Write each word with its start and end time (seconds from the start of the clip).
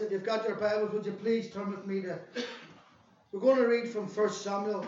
If 0.00 0.10
you've 0.10 0.24
got 0.24 0.48
your 0.48 0.56
Bibles, 0.56 0.92
would 0.92 1.04
you 1.04 1.12
please 1.12 1.50
turn 1.50 1.70
with 1.70 1.86
me 1.86 2.00
to. 2.02 2.18
We're 3.32 3.40
going 3.40 3.58
to 3.58 3.68
read 3.68 3.90
from 3.90 4.06
1 4.06 4.30
Samuel 4.30 4.86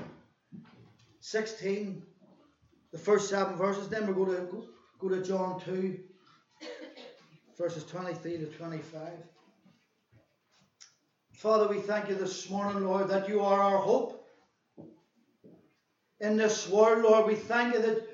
16, 1.20 2.02
the 2.92 2.98
first 2.98 3.28
seven 3.28 3.56
verses. 3.56 3.90
Then 3.90 4.06
we're 4.06 4.14
going 4.14 4.34
to 4.34 4.64
go 4.98 5.08
to 5.10 5.22
John 5.22 5.60
2, 5.60 5.98
verses 7.58 7.84
23 7.84 8.38
to 8.38 8.46
25. 8.46 9.10
Father, 11.34 11.68
we 11.68 11.80
thank 11.80 12.08
you 12.08 12.14
this 12.14 12.48
morning, 12.48 12.82
Lord, 12.82 13.08
that 13.08 13.28
you 13.28 13.42
are 13.42 13.60
our 13.60 13.78
hope 13.78 14.26
in 16.20 16.38
this 16.38 16.70
world, 16.70 17.02
Lord. 17.02 17.26
We 17.26 17.34
thank 17.34 17.74
you 17.74 17.82
that 17.82 18.08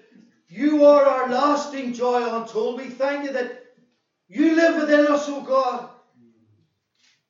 you 0.48 0.84
are 0.84 1.04
our 1.04 1.28
lasting 1.28 1.92
joy 1.92 2.28
untold. 2.34 2.80
We 2.80 2.88
thank 2.88 3.24
you 3.24 3.32
that 3.34 3.66
you 4.26 4.56
live 4.56 4.80
within 4.80 5.06
us, 5.06 5.28
O 5.28 5.42
God. 5.42 5.87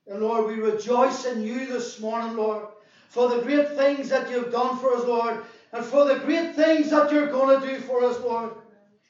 And 0.08 0.20
Lord, 0.20 0.46
we 0.46 0.54
rejoice 0.54 1.26
in 1.26 1.42
you 1.42 1.66
this 1.66 2.00
morning, 2.00 2.36
Lord, 2.36 2.66
for 3.08 3.28
the 3.28 3.42
great 3.42 3.68
things 3.76 4.08
that 4.08 4.30
you've 4.30 4.50
done 4.50 4.78
for 4.78 4.94
us, 4.94 5.04
Lord, 5.04 5.44
and 5.72 5.84
for 5.84 6.06
the 6.06 6.20
great 6.20 6.54
things 6.56 6.90
that 6.90 7.12
you're 7.12 7.30
going 7.30 7.60
to 7.60 7.66
do 7.66 7.78
for 7.80 8.02
us, 8.04 8.18
Lord. 8.20 8.52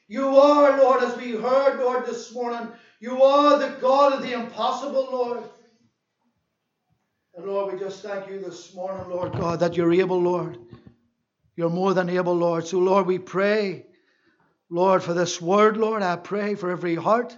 You 0.09 0.37
are, 0.37 0.77
Lord, 0.77 1.01
as 1.03 1.15
we 1.17 1.31
heard, 1.31 1.79
Lord, 1.79 2.05
this 2.05 2.33
morning, 2.33 2.67
you 2.99 3.23
are 3.23 3.57
the 3.57 3.79
God 3.79 4.13
of 4.13 4.23
the 4.23 4.33
impossible, 4.33 5.07
Lord. 5.09 5.43
And 7.35 7.45
Lord, 7.45 7.73
we 7.73 7.79
just 7.79 8.03
thank 8.03 8.29
you 8.29 8.41
this 8.41 8.73
morning, 8.73 9.09
Lord 9.09 9.31
God, 9.33 9.61
that 9.61 9.77
you're 9.77 9.93
able, 9.93 10.19
Lord. 10.19 10.57
You're 11.55 11.69
more 11.69 11.93
than 11.93 12.09
able, 12.09 12.33
Lord. 12.33 12.67
So, 12.67 12.79
Lord, 12.79 13.05
we 13.05 13.19
pray, 13.19 13.85
Lord, 14.69 15.01
for 15.01 15.13
this 15.13 15.39
word, 15.39 15.77
Lord. 15.77 16.01
I 16.01 16.17
pray 16.17 16.55
for 16.55 16.69
every 16.69 16.95
heart 16.95 17.37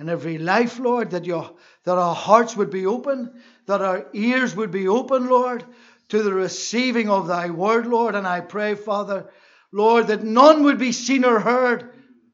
and 0.00 0.08
every 0.08 0.38
life, 0.38 0.78
Lord, 0.78 1.10
that, 1.10 1.26
you, 1.26 1.44
that 1.84 1.98
our 1.98 2.14
hearts 2.14 2.56
would 2.56 2.70
be 2.70 2.86
open, 2.86 3.38
that 3.66 3.82
our 3.82 4.06
ears 4.14 4.56
would 4.56 4.70
be 4.70 4.88
open, 4.88 5.28
Lord, 5.28 5.62
to 6.08 6.22
the 6.22 6.32
receiving 6.32 7.10
of 7.10 7.26
thy 7.26 7.50
word, 7.50 7.86
Lord. 7.86 8.14
And 8.14 8.26
I 8.26 8.40
pray, 8.40 8.76
Father, 8.76 9.30
Lord, 9.70 10.06
that 10.06 10.24
none 10.24 10.64
would 10.64 10.78
be 10.78 10.92
seen 10.92 11.22
or 11.26 11.38
heard 11.38 11.92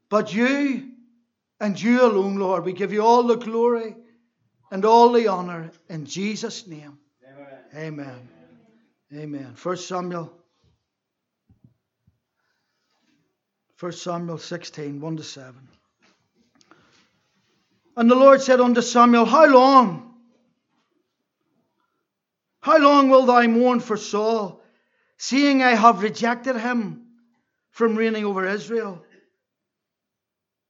but 0.09 0.33
you 0.33 0.93
and 1.59 1.81
you 1.83 2.03
alone, 2.03 2.37
Lord. 2.37 2.65
We 2.65 2.73
give 2.73 2.93
you 2.93 3.03
all 3.03 3.25
the 3.25 3.35
glory 3.35 3.97
and 4.71 4.85
all 4.85 5.11
the 5.11 5.27
honor 5.27 5.73
in 5.89 6.07
Jesus' 6.07 6.69
name. 6.69 6.99
Amen. 7.75 7.99
Amen. 8.01 8.29
Amen. 9.13 9.53
First 9.57 9.89
Samuel. 9.89 10.33
First 13.75 14.05
Samuel 14.05 14.39
16, 14.39 15.01
1 15.01 15.17
to 15.17 15.25
7. 15.25 15.69
And 17.97 18.11
the 18.11 18.15
Lord 18.15 18.43
said 18.43 18.61
unto 18.61 18.83
Samuel, 18.83 19.25
How 19.25 19.47
long? 19.47 20.15
How 22.61 22.79
long 22.79 23.09
will 23.09 23.27
thou 23.27 23.43
mourn 23.47 23.81
for 23.81 23.97
Saul, 23.97 24.61
seeing 25.17 25.63
I 25.63 25.71
have 25.71 26.03
rejected 26.03 26.57
him 26.57 27.07
from 27.71 27.97
reigning 27.97 28.25
over 28.25 28.47
Israel? 28.47 29.03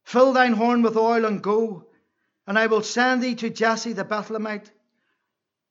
Fill 0.05 0.33
thine 0.35 0.53
horn 0.53 0.83
with 0.83 0.97
oil 0.97 1.25
and 1.25 1.43
go, 1.43 1.87
and 2.47 2.57
I 2.57 2.69
will 2.69 2.83
send 2.83 3.23
thee 3.23 3.35
to 3.37 3.51
Jesse 3.51 3.93
the 3.93 4.05
Bethlehemite. 4.05 4.71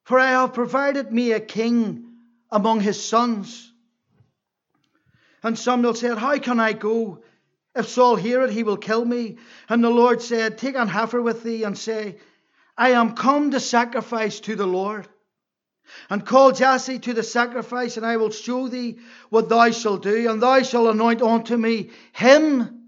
For 0.03 0.19
I 0.19 0.31
have 0.31 0.53
provided 0.53 1.11
me 1.11 1.31
a 1.31 1.39
king 1.39 2.05
among 2.51 2.81
his 2.81 3.01
sons. 3.01 3.71
And 5.41 5.57
Samuel 5.57 5.93
said, 5.93 6.17
How 6.17 6.37
can 6.37 6.59
I 6.59 6.73
go? 6.73 7.23
If 7.75 7.89
Saul 7.89 8.15
hear 8.15 8.41
it, 8.43 8.51
he 8.51 8.63
will 8.63 8.77
kill 8.77 9.03
me. 9.03 9.37
And 9.67 9.83
the 9.83 9.89
Lord 9.89 10.21
said, 10.21 10.57
Take 10.57 10.75
an 10.75 10.87
heifer 10.87 11.21
with 11.21 11.43
thee 11.43 11.63
and 11.63 11.77
say, 11.77 12.17
I 12.77 12.91
am 12.91 13.15
come 13.15 13.51
to 13.51 13.59
sacrifice 13.59 14.39
to 14.41 14.55
the 14.55 14.65
Lord. 14.65 15.07
And 16.09 16.25
call 16.25 16.51
Jesse 16.51 16.99
to 16.99 17.13
the 17.13 17.23
sacrifice, 17.23 17.97
and 17.97 18.05
I 18.05 18.17
will 18.17 18.31
show 18.31 18.67
thee 18.67 18.99
what 19.29 19.49
thou 19.49 19.69
shalt 19.71 20.03
do. 20.03 20.29
And 20.29 20.41
thou 20.41 20.63
shalt 20.63 20.93
anoint 20.93 21.21
unto 21.21 21.55
me 21.57 21.91
him 22.13 22.81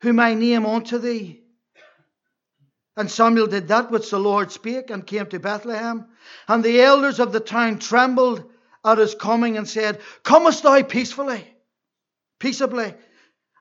whom 0.00 0.18
I 0.18 0.34
name 0.34 0.66
unto 0.66 0.98
thee. 0.98 1.40
And 2.96 3.10
Samuel 3.10 3.46
did 3.46 3.68
that 3.68 3.90
which 3.90 4.10
the 4.10 4.18
Lord 4.18 4.52
spake, 4.52 4.90
and 4.90 5.06
came 5.06 5.26
to 5.26 5.40
Bethlehem. 5.40 6.06
And 6.46 6.62
the 6.62 6.80
elders 6.80 7.20
of 7.20 7.32
the 7.32 7.40
town 7.40 7.78
trembled 7.78 8.50
at 8.84 8.98
his 8.98 9.14
coming, 9.14 9.56
and 9.56 9.68
said, 9.68 10.00
Comest 10.22 10.62
thou 10.62 10.82
peacefully? 10.82 11.46
Peaceably? 12.38 12.94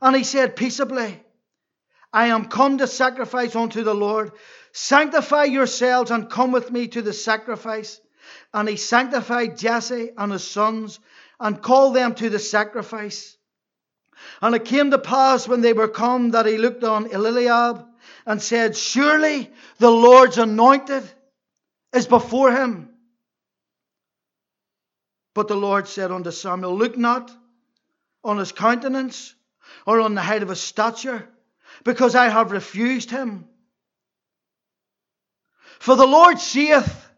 And 0.01 0.15
he 0.15 0.23
said, 0.23 0.55
Peaceably, 0.55 1.23
I 2.11 2.27
am 2.27 2.45
come 2.45 2.79
to 2.79 2.87
sacrifice 2.87 3.55
unto 3.55 3.83
the 3.83 3.93
Lord. 3.93 4.31
Sanctify 4.73 5.45
yourselves 5.45 6.11
and 6.11 6.29
come 6.29 6.51
with 6.51 6.71
me 6.71 6.87
to 6.89 7.01
the 7.01 7.13
sacrifice. 7.13 8.01
And 8.53 8.67
he 8.67 8.77
sanctified 8.77 9.57
Jesse 9.57 10.11
and 10.17 10.31
his 10.31 10.45
sons 10.45 10.99
and 11.39 11.61
called 11.61 11.95
them 11.95 12.15
to 12.15 12.29
the 12.29 12.39
sacrifice. 12.39 13.37
And 14.41 14.55
it 14.55 14.65
came 14.65 14.91
to 14.91 14.99
pass 14.99 15.47
when 15.47 15.61
they 15.61 15.73
were 15.73 15.87
come 15.87 16.31
that 16.31 16.45
he 16.45 16.57
looked 16.57 16.83
on 16.83 17.11
Eliab 17.11 17.85
and 18.25 18.41
said, 18.41 18.75
Surely 18.75 19.51
the 19.77 19.89
Lord's 19.89 20.37
anointed 20.37 21.03
is 21.93 22.07
before 22.07 22.51
him. 22.51 22.89
But 25.33 25.47
the 25.47 25.55
Lord 25.55 25.87
said 25.87 26.11
unto 26.11 26.31
Samuel, 26.31 26.75
Look 26.75 26.97
not 26.97 27.31
on 28.23 28.37
his 28.37 28.51
countenance 28.51 29.33
or 29.85 29.99
on 30.01 30.15
the 30.15 30.21
height 30.21 30.43
of 30.43 30.49
his 30.49 30.61
stature, 30.61 31.27
because 31.83 32.15
I 32.15 32.29
have 32.29 32.51
refused 32.51 33.09
him. 33.09 33.47
For 35.79 35.95
the 35.95 36.05
Lord 36.05 36.39
saith, 36.39 37.09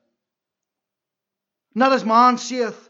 not 1.76 1.92
as 1.92 2.06
man 2.06 2.38
saith, 2.38 2.90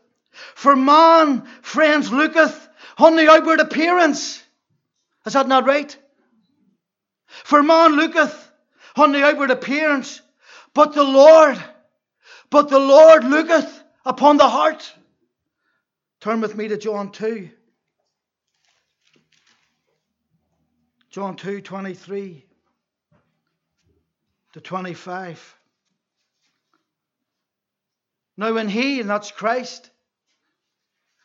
for 0.56 0.76
man, 0.76 1.46
friends, 1.62 2.12
looketh 2.12 2.70
on 2.98 3.16
the 3.16 3.30
outward 3.30 3.60
appearance. 3.60 4.42
Is 5.26 5.34
that 5.34 5.48
not 5.48 5.66
right? 5.66 5.98
For 7.44 7.64
man 7.64 7.96
looketh 7.96 8.52
on 8.96 9.12
the 9.12 9.24
outward 9.24 9.52
appearance, 9.52 10.22
but 10.74 10.94
the 10.94 11.04
Lord, 11.04 11.62
but 12.50 12.70
the 12.70 12.80
Lord 12.80 13.24
looketh 13.24 13.84
upon 14.06 14.38
the 14.38 14.50
heart. 14.50 14.92
Turn 16.22 16.42
with 16.42 16.56
me 16.56 16.68
to 16.68 16.78
John 16.78 17.12
2. 17.12 17.50
John 21.13 21.35
2 21.35 21.62
23 21.62 22.44
to 24.53 24.62
25. 24.62 25.59
Now, 28.35 28.51
when 28.56 28.68
he, 28.68 29.00
and 29.00 29.07
that's 29.07 29.29
Christ, 29.29 29.91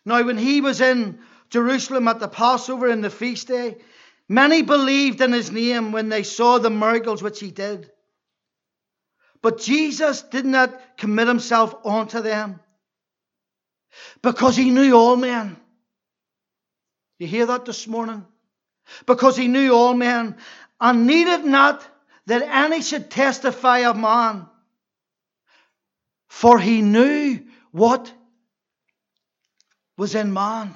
now 0.05 0.23
when 0.25 0.37
he 0.37 0.61
was 0.61 0.83
in 0.83 1.21
Jerusalem 1.49 2.07
at 2.07 2.21
the 2.21 2.29
Passover 2.29 2.89
and 2.89 3.03
the 3.03 3.09
feast 3.09 3.49
day, 3.49 3.79
many 4.29 4.61
believed 4.61 5.23
in 5.23 5.33
his 5.33 5.51
name 5.51 5.91
when 5.93 6.11
they 6.11 6.23
saw 6.23 6.59
the 6.59 6.69
miracles 6.69 7.23
which 7.23 7.41
he 7.41 7.51
did. 7.51 7.91
But 9.41 9.59
Jesus 9.59 10.21
did 10.21 10.45
not 10.45 10.99
commit 10.99 11.29
himself 11.29 11.75
unto 11.87 12.21
them 12.21 12.61
because 14.21 14.55
he 14.55 14.69
knew 14.69 14.93
all 14.93 15.17
men. 15.17 15.57
You 17.19 17.27
hear 17.27 17.47
that 17.47 17.65
this 17.65 17.87
morning? 17.87 18.27
Because 19.07 19.37
he 19.37 19.49
knew 19.49 19.73
all 19.73 19.95
men, 19.95 20.37
and 20.81 21.07
needed 21.07 21.45
not 21.45 21.87
that 22.27 22.43
any 22.43 22.83
should 22.83 23.11
testify 23.11 23.81
of 23.81 23.97
man. 23.97 24.47
For 26.29 26.59
he 26.59 26.83
knew 26.83 27.41
what 27.73 28.13
was 29.97 30.15
in 30.15 30.33
man. 30.33 30.75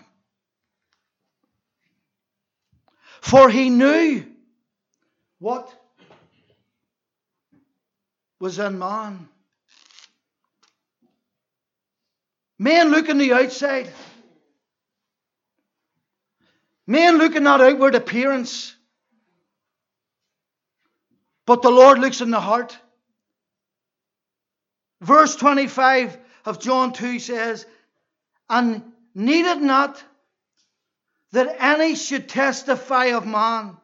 For 3.20 3.48
he 3.48 3.70
knew 3.70 4.26
what 5.38 5.72
was 8.40 8.58
in 8.58 8.78
man. 8.78 9.28
Men 12.58 12.90
look 12.90 13.08
on 13.08 13.18
the 13.18 13.32
outside. 13.32 13.90
Men 16.86 17.18
look 17.18 17.36
at 17.36 17.44
that 17.44 17.60
outward 17.60 17.94
appearance, 17.94 18.74
but 21.46 21.62
the 21.62 21.70
Lord 21.70 21.98
looks 21.98 22.20
in 22.20 22.30
the 22.30 22.40
heart. 22.40 22.76
Verse 25.00 25.36
25 25.36 26.18
of 26.44 26.60
John 26.60 26.92
2 26.92 27.18
says, 27.18 27.66
And 28.48 28.82
needed 29.14 29.60
not 29.60 30.02
that 31.32 31.56
any 31.58 31.94
should 31.94 32.28
testify 32.28 33.06
of 33.06 33.26
man, 33.26 33.76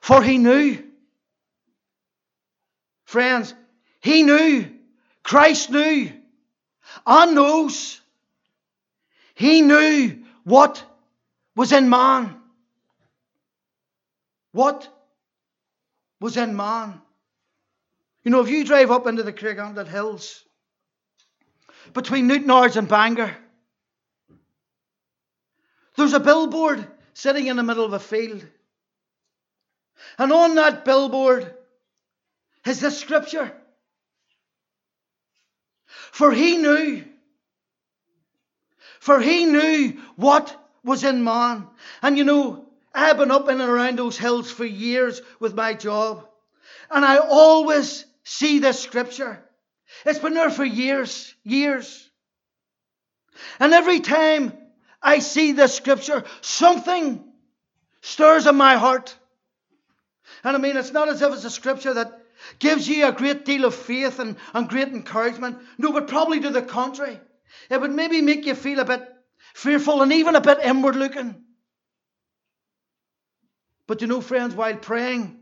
for 0.00 0.22
he 0.22 0.38
knew. 0.38 0.82
Friends, 3.04 3.54
he 4.00 4.22
knew. 4.22 4.70
Christ 5.22 5.70
knew 5.70 6.10
and 7.06 7.34
knows. 7.34 8.00
He 9.34 9.60
knew 9.60 10.24
what 10.44 10.82
was 11.58 11.72
in 11.72 11.90
man. 11.90 12.36
What 14.52 14.88
was 16.20 16.36
in 16.36 16.54
man? 16.54 17.00
You 18.22 18.30
know, 18.30 18.42
if 18.42 18.48
you 18.48 18.62
drive 18.62 18.92
up 18.92 19.08
into 19.08 19.24
the 19.24 19.32
Craigantlet 19.32 19.88
Hills 19.88 20.44
between 21.92 22.28
Newtownards 22.28 22.76
and 22.76 22.88
Bangor, 22.88 23.36
there's 25.96 26.12
a 26.12 26.20
billboard 26.20 26.86
sitting 27.12 27.48
in 27.48 27.56
the 27.56 27.64
middle 27.64 27.84
of 27.84 27.92
a 27.92 27.98
field. 27.98 28.46
And 30.16 30.32
on 30.32 30.54
that 30.54 30.84
billboard 30.84 31.52
is 32.66 32.78
this 32.78 33.00
scripture. 33.00 33.52
For 36.12 36.30
he 36.30 36.56
knew, 36.56 37.04
for 39.00 39.20
he 39.20 39.44
knew 39.44 40.00
what 40.14 40.56
was 40.84 41.04
in 41.04 41.24
man. 41.24 41.66
And 42.02 42.16
you 42.16 42.24
know, 42.24 42.66
I've 42.94 43.18
been 43.18 43.30
up 43.30 43.48
in 43.48 43.60
and 43.60 43.70
around 43.70 43.98
those 43.98 44.18
hills 44.18 44.50
for 44.50 44.64
years 44.64 45.20
with 45.40 45.54
my 45.54 45.74
job. 45.74 46.26
And 46.90 47.04
I 47.04 47.18
always 47.18 48.04
see 48.24 48.58
this 48.58 48.80
scripture. 48.80 49.42
It's 50.04 50.18
been 50.18 50.34
there 50.34 50.50
for 50.50 50.64
years, 50.64 51.34
years. 51.44 52.08
And 53.60 53.72
every 53.72 54.00
time 54.00 54.52
I 55.02 55.20
see 55.20 55.52
this 55.52 55.74
scripture, 55.74 56.24
something 56.40 57.24
stirs 58.00 58.46
in 58.46 58.56
my 58.56 58.76
heart. 58.76 59.16
And 60.44 60.56
I 60.56 60.60
mean, 60.60 60.76
it's 60.76 60.92
not 60.92 61.08
as 61.08 61.22
if 61.22 61.32
it's 61.32 61.44
a 61.44 61.50
scripture 61.50 61.94
that 61.94 62.20
gives 62.58 62.88
you 62.88 63.06
a 63.06 63.12
great 63.12 63.44
deal 63.44 63.64
of 63.64 63.74
faith 63.74 64.18
and, 64.18 64.36
and 64.54 64.68
great 64.68 64.88
encouragement. 64.88 65.58
No, 65.76 65.92
but 65.92 66.08
probably 66.08 66.40
to 66.40 66.50
the 66.50 66.62
contrary. 66.62 67.20
It 67.70 67.80
would 67.80 67.92
maybe 67.92 68.20
make 68.20 68.46
you 68.46 68.54
feel 68.54 68.80
a 68.80 68.84
bit 68.84 69.08
fearful 69.54 70.02
and 70.02 70.12
even 70.12 70.36
a 70.36 70.40
bit 70.40 70.58
inward 70.62 70.96
looking. 70.96 71.42
But 73.86 74.02
you 74.02 74.06
know, 74.06 74.20
friends, 74.20 74.54
while 74.54 74.76
praying, 74.76 75.38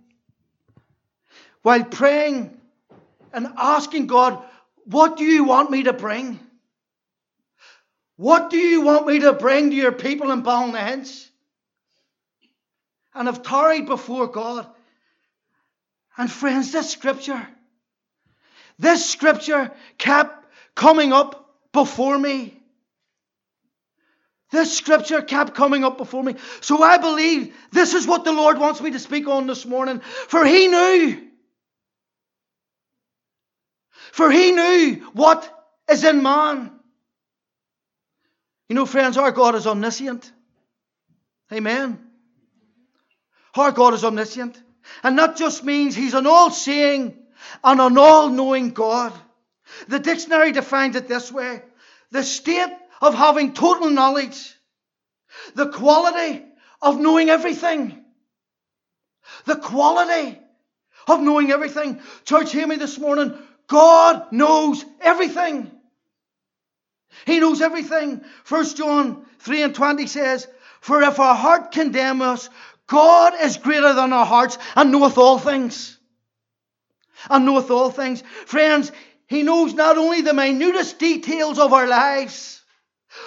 while 1.63 1.85
praying 1.85 2.59
and 3.33 3.49
asking 3.57 4.07
God, 4.07 4.43
what 4.85 5.17
do 5.17 5.25
you 5.25 5.45
want 5.45 5.71
me 5.71 5.83
to 5.85 5.93
bring? 5.93 6.39
What 8.17 8.51
do 8.51 8.57
you 8.57 8.81
want 8.83 9.07
me 9.07 9.19
to 9.21 9.33
bring 9.33 9.71
to 9.71 9.77
your 9.77 9.93
people 9.93 10.31
in 10.31 10.43
Ballynahinch? 10.43 11.29
And 13.15 13.29
I've 13.29 13.43
tarried 13.43 13.87
before 13.87 14.29
God. 14.29 14.67
And 16.17 16.31
friends, 16.31 16.73
this 16.73 16.91
scripture, 16.91 17.47
this 18.79 19.09
scripture 19.09 19.73
kept 19.99 20.47
coming 20.75 21.13
up 21.13 21.55
before 21.73 22.19
me. 22.19 22.56
This 24.51 24.77
scripture 24.77 25.23
kept 25.23 25.55
coming 25.55 25.85
up 25.85 25.99
before 25.99 26.23
me. 26.23 26.37
So 26.61 26.83
I 26.83 26.99
believe 26.99 27.55
this 27.73 27.95
is 27.95 28.07
what 28.07 28.25
the 28.25 28.33
Lord 28.33 28.59
wants 28.59 28.81
me 28.81 28.93
to 28.93 28.99
speak 28.99 29.27
on 29.27 29.47
this 29.47 29.67
morning. 29.67 30.01
For 30.01 30.45
He 30.45 30.69
knew. 30.69 31.23
For 34.13 34.31
He 34.31 34.53
knew 34.53 35.11
what 35.13 35.53
is 35.91 36.05
in 36.05 36.23
man. 36.23 36.71
You 38.69 38.77
know, 38.77 38.87
friends, 38.87 39.17
our 39.17 39.33
God 39.33 39.55
is 39.57 39.67
omniscient. 39.67 40.31
Amen. 41.53 41.99
Our 43.55 43.73
God 43.73 43.95
is 43.95 44.05
omniscient. 44.05 44.61
And 45.03 45.19
that 45.19 45.37
just 45.37 45.65
means 45.65 45.97
He's 45.97 46.15
an 46.15 46.27
all 46.27 46.51
seeing 46.51 47.17
and 47.65 47.81
an 47.81 47.99
all 47.99 48.29
knowing 48.29 48.71
God. 48.71 49.13
The 49.89 49.99
dictionary 49.99 50.53
defines 50.53 50.95
it 50.95 51.09
this 51.09 51.33
way 51.33 51.63
the 52.13 52.23
state 52.23 52.73
of 53.01 53.15
having 53.15 53.53
total 53.53 53.91
knowledge, 53.91 54.55
the 55.55 55.69
quality 55.69 56.45
of 56.81 56.99
knowing 56.99 57.31
everything. 57.31 58.05
The 59.45 59.57
quality 59.57 60.39
of 61.07 61.21
knowing 61.21 61.51
everything. 61.51 62.01
Church, 62.25 62.53
hear 62.53 62.67
me 62.67 62.77
this 62.77 62.99
morning. 62.99 63.37
God 63.67 64.33
knows 64.33 64.85
everything. 65.01 65.71
He 67.25 67.41
knows 67.41 67.61
everything. 67.61 68.23
1 68.49 68.65
John 68.77 69.25
3 69.41 69.63
and 69.63 69.75
20 69.75 70.07
says, 70.07 70.47
For 70.81 71.03
if 71.03 71.19
our 71.19 71.35
heart 71.35 71.73
condemn 71.73 72.23
us, 72.23 72.51
God 72.87 73.35
is 73.41 73.57
greater 73.57 73.95
than 73.95 74.13
our 74.13 74.27
hearts 74.27 74.59
and 74.75 74.93
knoweth 74.93 75.19
all 75.19 75.39
things. 75.39 75.99
And 77.31 77.47
knoweth 77.47 77.71
all 77.71 77.91
things. 77.91 78.23
Friends, 78.47 78.93
He 79.27 79.43
knows 79.43 79.75
not 79.75 79.99
only 79.99 80.21
the 80.21 80.35
minutest 80.35 80.99
details 80.99 81.59
of 81.59 81.73
our 81.73 81.87
lives, 81.87 82.56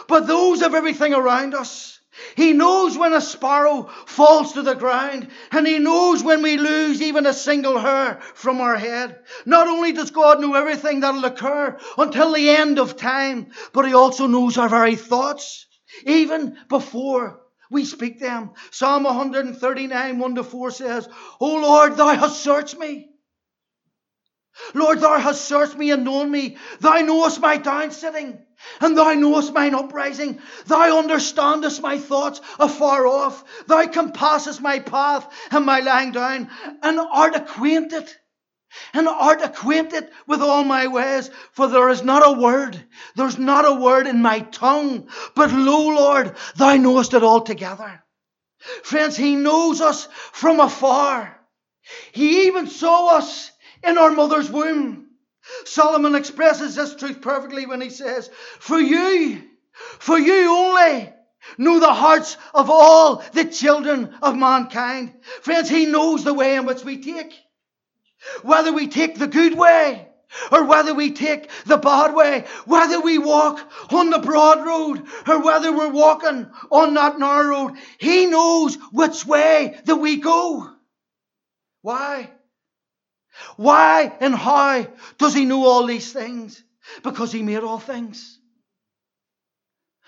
but 0.07 0.27
those 0.27 0.61
of 0.61 0.73
everything 0.73 1.13
around 1.13 1.53
us. 1.53 1.99
He 2.35 2.53
knows 2.53 2.97
when 2.97 3.13
a 3.13 3.21
sparrow 3.21 3.83
falls 4.05 4.53
to 4.53 4.61
the 4.61 4.75
ground, 4.75 5.29
and 5.51 5.65
He 5.65 5.79
knows 5.79 6.23
when 6.23 6.41
we 6.41 6.57
lose 6.57 7.01
even 7.01 7.25
a 7.25 7.33
single 7.33 7.77
hair 7.77 8.19
from 8.33 8.61
our 8.61 8.75
head. 8.75 9.19
Not 9.45 9.67
only 9.67 9.91
does 9.93 10.11
God 10.11 10.41
know 10.41 10.53
everything 10.53 10.99
that'll 10.99 11.23
occur 11.25 11.77
until 11.97 12.33
the 12.33 12.49
end 12.49 12.79
of 12.79 12.97
time, 12.97 13.51
but 13.73 13.85
He 13.85 13.93
also 13.93 14.27
knows 14.27 14.57
our 14.57 14.69
very 14.69 14.95
thoughts, 14.95 15.67
even 16.05 16.57
before 16.67 17.41
we 17.71 17.85
speak 17.85 18.19
them. 18.19 18.51
Psalm 18.71 19.03
139, 19.03 20.19
1 20.19 20.35
to 20.35 20.43
4 20.43 20.71
says, 20.71 21.07
O 21.39 21.55
Lord, 21.55 21.95
Thou 21.95 22.15
hast 22.15 22.43
searched 22.43 22.77
me. 22.77 23.11
Lord, 24.73 24.99
Thou 24.99 25.19
hast 25.19 25.45
searched 25.45 25.77
me 25.77 25.91
and 25.91 26.03
known 26.03 26.29
me. 26.29 26.57
Thou 26.79 26.99
knowest 27.01 27.39
my 27.39 27.57
down 27.57 27.91
sitting 27.91 28.43
and 28.81 28.97
thou 28.97 29.13
knowest 29.13 29.53
mine 29.53 29.75
uprising. 29.75 30.39
Thou 30.65 30.97
understandest 30.97 31.81
my 31.81 31.97
thoughts 31.97 32.41
afar 32.59 33.07
off. 33.07 33.43
Thou 33.67 33.85
compassest 33.87 34.61
my 34.61 34.79
path 34.79 35.27
and 35.51 35.65
my 35.65 35.79
lying 35.79 36.11
down, 36.11 36.49
and 36.81 36.99
art 36.99 37.35
acquainted, 37.35 38.09
and 38.93 39.07
art 39.07 39.41
acquainted 39.41 40.09
with 40.27 40.41
all 40.41 40.63
my 40.63 40.87
ways. 40.87 41.29
For 41.53 41.67
there 41.67 41.89
is 41.89 42.03
not 42.03 42.25
a 42.25 42.39
word, 42.39 42.83
there's 43.15 43.37
not 43.37 43.65
a 43.65 43.73
word 43.73 44.07
in 44.07 44.21
my 44.21 44.39
tongue, 44.39 45.09
but 45.35 45.51
lo, 45.51 45.87
Lord, 45.87 46.35
thou 46.55 46.75
knowest 46.75 47.13
it 47.13 47.23
altogether. 47.23 48.03
Friends, 48.83 49.15
he 49.15 49.35
knows 49.35 49.81
us 49.81 50.07
from 50.31 50.59
afar. 50.59 51.39
He 52.11 52.47
even 52.47 52.67
saw 52.67 53.17
us 53.17 53.51
in 53.83 53.97
our 53.97 54.11
mother's 54.11 54.49
womb. 54.49 55.08
Solomon 55.65 56.15
expresses 56.15 56.75
this 56.75 56.95
truth 56.95 57.21
perfectly 57.21 57.65
when 57.65 57.81
he 57.81 57.89
says, 57.89 58.29
For 58.59 58.79
you, 58.79 59.43
for 59.71 60.17
you 60.17 60.55
only 60.55 61.13
know 61.57 61.79
the 61.79 61.93
hearts 61.93 62.37
of 62.53 62.69
all 62.69 63.23
the 63.33 63.45
children 63.45 64.15
of 64.21 64.37
mankind. 64.37 65.13
Friends, 65.41 65.69
he 65.69 65.85
knows 65.85 66.23
the 66.23 66.33
way 66.33 66.55
in 66.55 66.65
which 66.65 66.83
we 66.83 67.01
take. 67.01 67.33
Whether 68.43 68.73
we 68.73 68.87
take 68.87 69.17
the 69.17 69.27
good 69.27 69.57
way 69.57 70.07
or 70.51 70.65
whether 70.65 70.93
we 70.93 71.11
take 71.11 71.49
the 71.65 71.77
bad 71.77 72.13
way, 72.13 72.45
whether 72.65 72.99
we 72.99 73.17
walk 73.17 73.59
on 73.91 74.09
the 74.09 74.19
broad 74.19 74.65
road 74.65 75.05
or 75.27 75.41
whether 75.41 75.71
we're 75.71 75.89
walking 75.91 76.51
on 76.71 76.93
that 76.95 77.17
narrow 77.17 77.49
road, 77.49 77.77
he 77.97 78.25
knows 78.25 78.75
which 78.91 79.25
way 79.25 79.79
that 79.85 79.95
we 79.95 80.17
go. 80.17 80.69
Why? 81.81 82.31
Why 83.57 84.15
and 84.19 84.35
how 84.35 84.87
does 85.17 85.33
he 85.33 85.45
know 85.45 85.65
all 85.65 85.85
these 85.85 86.11
things? 86.11 86.63
Because 87.03 87.31
he 87.31 87.43
made 87.43 87.63
all 87.63 87.79
things. 87.79 88.37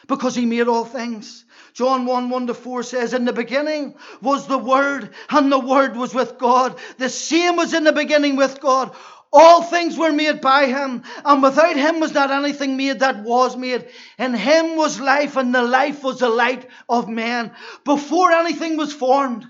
Because 0.07 0.35
he 0.35 0.45
made 0.45 0.67
all 0.67 0.85
things. 0.85 1.45
John 1.73 2.05
1 2.05 2.29
1 2.29 2.47
to 2.47 2.53
4 2.53 2.83
says, 2.83 3.13
In 3.13 3.25
the 3.25 3.33
beginning 3.33 3.95
was 4.21 4.47
the 4.47 4.57
Word, 4.57 5.13
and 5.29 5.51
the 5.51 5.59
Word 5.59 5.95
was 5.95 6.13
with 6.13 6.37
God. 6.37 6.77
The 6.97 7.09
same 7.09 7.55
was 7.55 7.73
in 7.73 7.83
the 7.83 7.93
beginning 7.93 8.35
with 8.35 8.59
God. 8.59 8.95
All 9.33 9.63
things 9.63 9.97
were 9.97 10.11
made 10.11 10.41
by 10.41 10.65
him, 10.65 11.03
and 11.23 11.41
without 11.41 11.77
him 11.77 12.01
was 12.01 12.13
not 12.13 12.31
anything 12.31 12.75
made 12.75 12.99
that 12.99 13.23
was 13.23 13.55
made. 13.55 13.87
In 14.17 14.33
him 14.33 14.75
was 14.75 14.99
life, 14.99 15.37
and 15.37 15.55
the 15.55 15.63
life 15.63 16.03
was 16.03 16.19
the 16.19 16.27
light 16.29 16.69
of 16.89 17.07
men. 17.07 17.51
Before 17.85 18.31
anything 18.31 18.75
was 18.75 18.91
formed, 18.91 19.47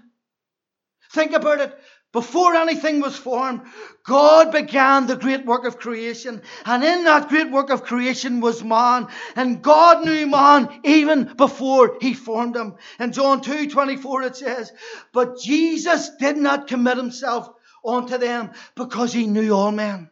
think 1.13 1.31
about 1.31 1.61
it. 1.61 1.79
Before 2.13 2.55
anything 2.55 2.99
was 2.99 3.15
formed, 3.15 3.61
God 4.03 4.51
began 4.51 5.07
the 5.07 5.15
great 5.15 5.45
work 5.45 5.65
of 5.65 5.79
creation. 5.79 6.41
And 6.65 6.83
in 6.83 7.05
that 7.05 7.29
great 7.29 7.49
work 7.49 7.69
of 7.69 7.83
creation 7.83 8.41
was 8.41 8.61
man. 8.61 9.07
And 9.37 9.61
God 9.61 10.03
knew 10.03 10.27
man 10.27 10.81
even 10.83 11.33
before 11.37 11.97
he 12.01 12.13
formed 12.13 12.57
him. 12.57 12.75
In 12.99 13.13
John 13.13 13.39
2 13.39 13.69
24 13.69 14.23
it 14.23 14.35
says, 14.35 14.73
But 15.13 15.39
Jesus 15.39 16.09
did 16.19 16.35
not 16.35 16.67
commit 16.67 16.97
himself 16.97 17.49
unto 17.85 18.17
them 18.17 18.51
because 18.75 19.13
he 19.13 19.25
knew 19.25 19.53
all 19.53 19.71
men. 19.71 20.09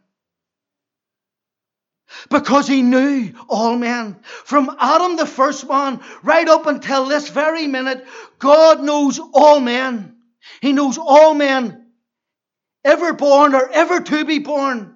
Because 2.30 2.66
he 2.66 2.82
knew 2.82 3.34
all 3.50 3.76
men. 3.76 4.22
From 4.24 4.74
Adam, 4.80 5.18
the 5.18 5.26
first 5.26 5.68
man, 5.68 6.00
right 6.24 6.48
up 6.48 6.66
until 6.66 7.06
this 7.06 7.28
very 7.28 7.68
minute, 7.68 8.08
God 8.40 8.82
knows 8.82 9.20
all 9.34 9.60
men. 9.60 10.16
He 10.62 10.72
knows 10.72 10.98
all 10.98 11.34
men 11.34 11.88
ever 12.84 13.14
born 13.14 13.56
or 13.56 13.70
ever 13.70 14.00
to 14.00 14.26
be 14.26 14.40
born 14.40 14.96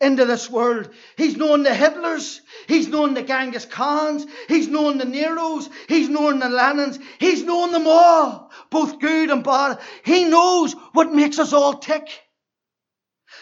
into 0.00 0.24
this 0.24 0.48
world. 0.48 0.90
He's 1.16 1.36
known 1.36 1.62
the 1.62 1.70
Hitlers, 1.70 2.40
he's 2.66 2.88
known 2.88 3.14
the 3.14 3.22
Genghis 3.22 3.66
Khans, 3.66 4.24
he's 4.48 4.68
known 4.68 4.98
the 4.98 5.04
Neros, 5.04 5.68
he's 5.88 6.08
known 6.08 6.38
the 6.38 6.46
Lenins, 6.46 6.98
he's 7.18 7.42
known 7.42 7.72
them 7.72 7.86
all, 7.86 8.50
both 8.70 8.98
good 8.98 9.30
and 9.30 9.44
bad. 9.44 9.78
He 10.04 10.24
knows 10.24 10.72
what 10.92 11.12
makes 11.14 11.38
us 11.38 11.52
all 11.52 11.74
tick. 11.74 12.08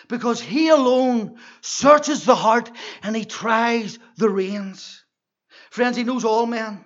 because 0.08 0.40
He 0.40 0.68
alone 0.68 1.38
searches 1.60 2.24
the 2.24 2.34
heart 2.34 2.70
and 3.02 3.14
He 3.14 3.24
tries 3.24 3.98
the 4.16 4.28
reins. 4.28 5.04
Friends, 5.70 5.96
He 5.96 6.04
knows 6.04 6.24
all 6.24 6.46
men. 6.46 6.84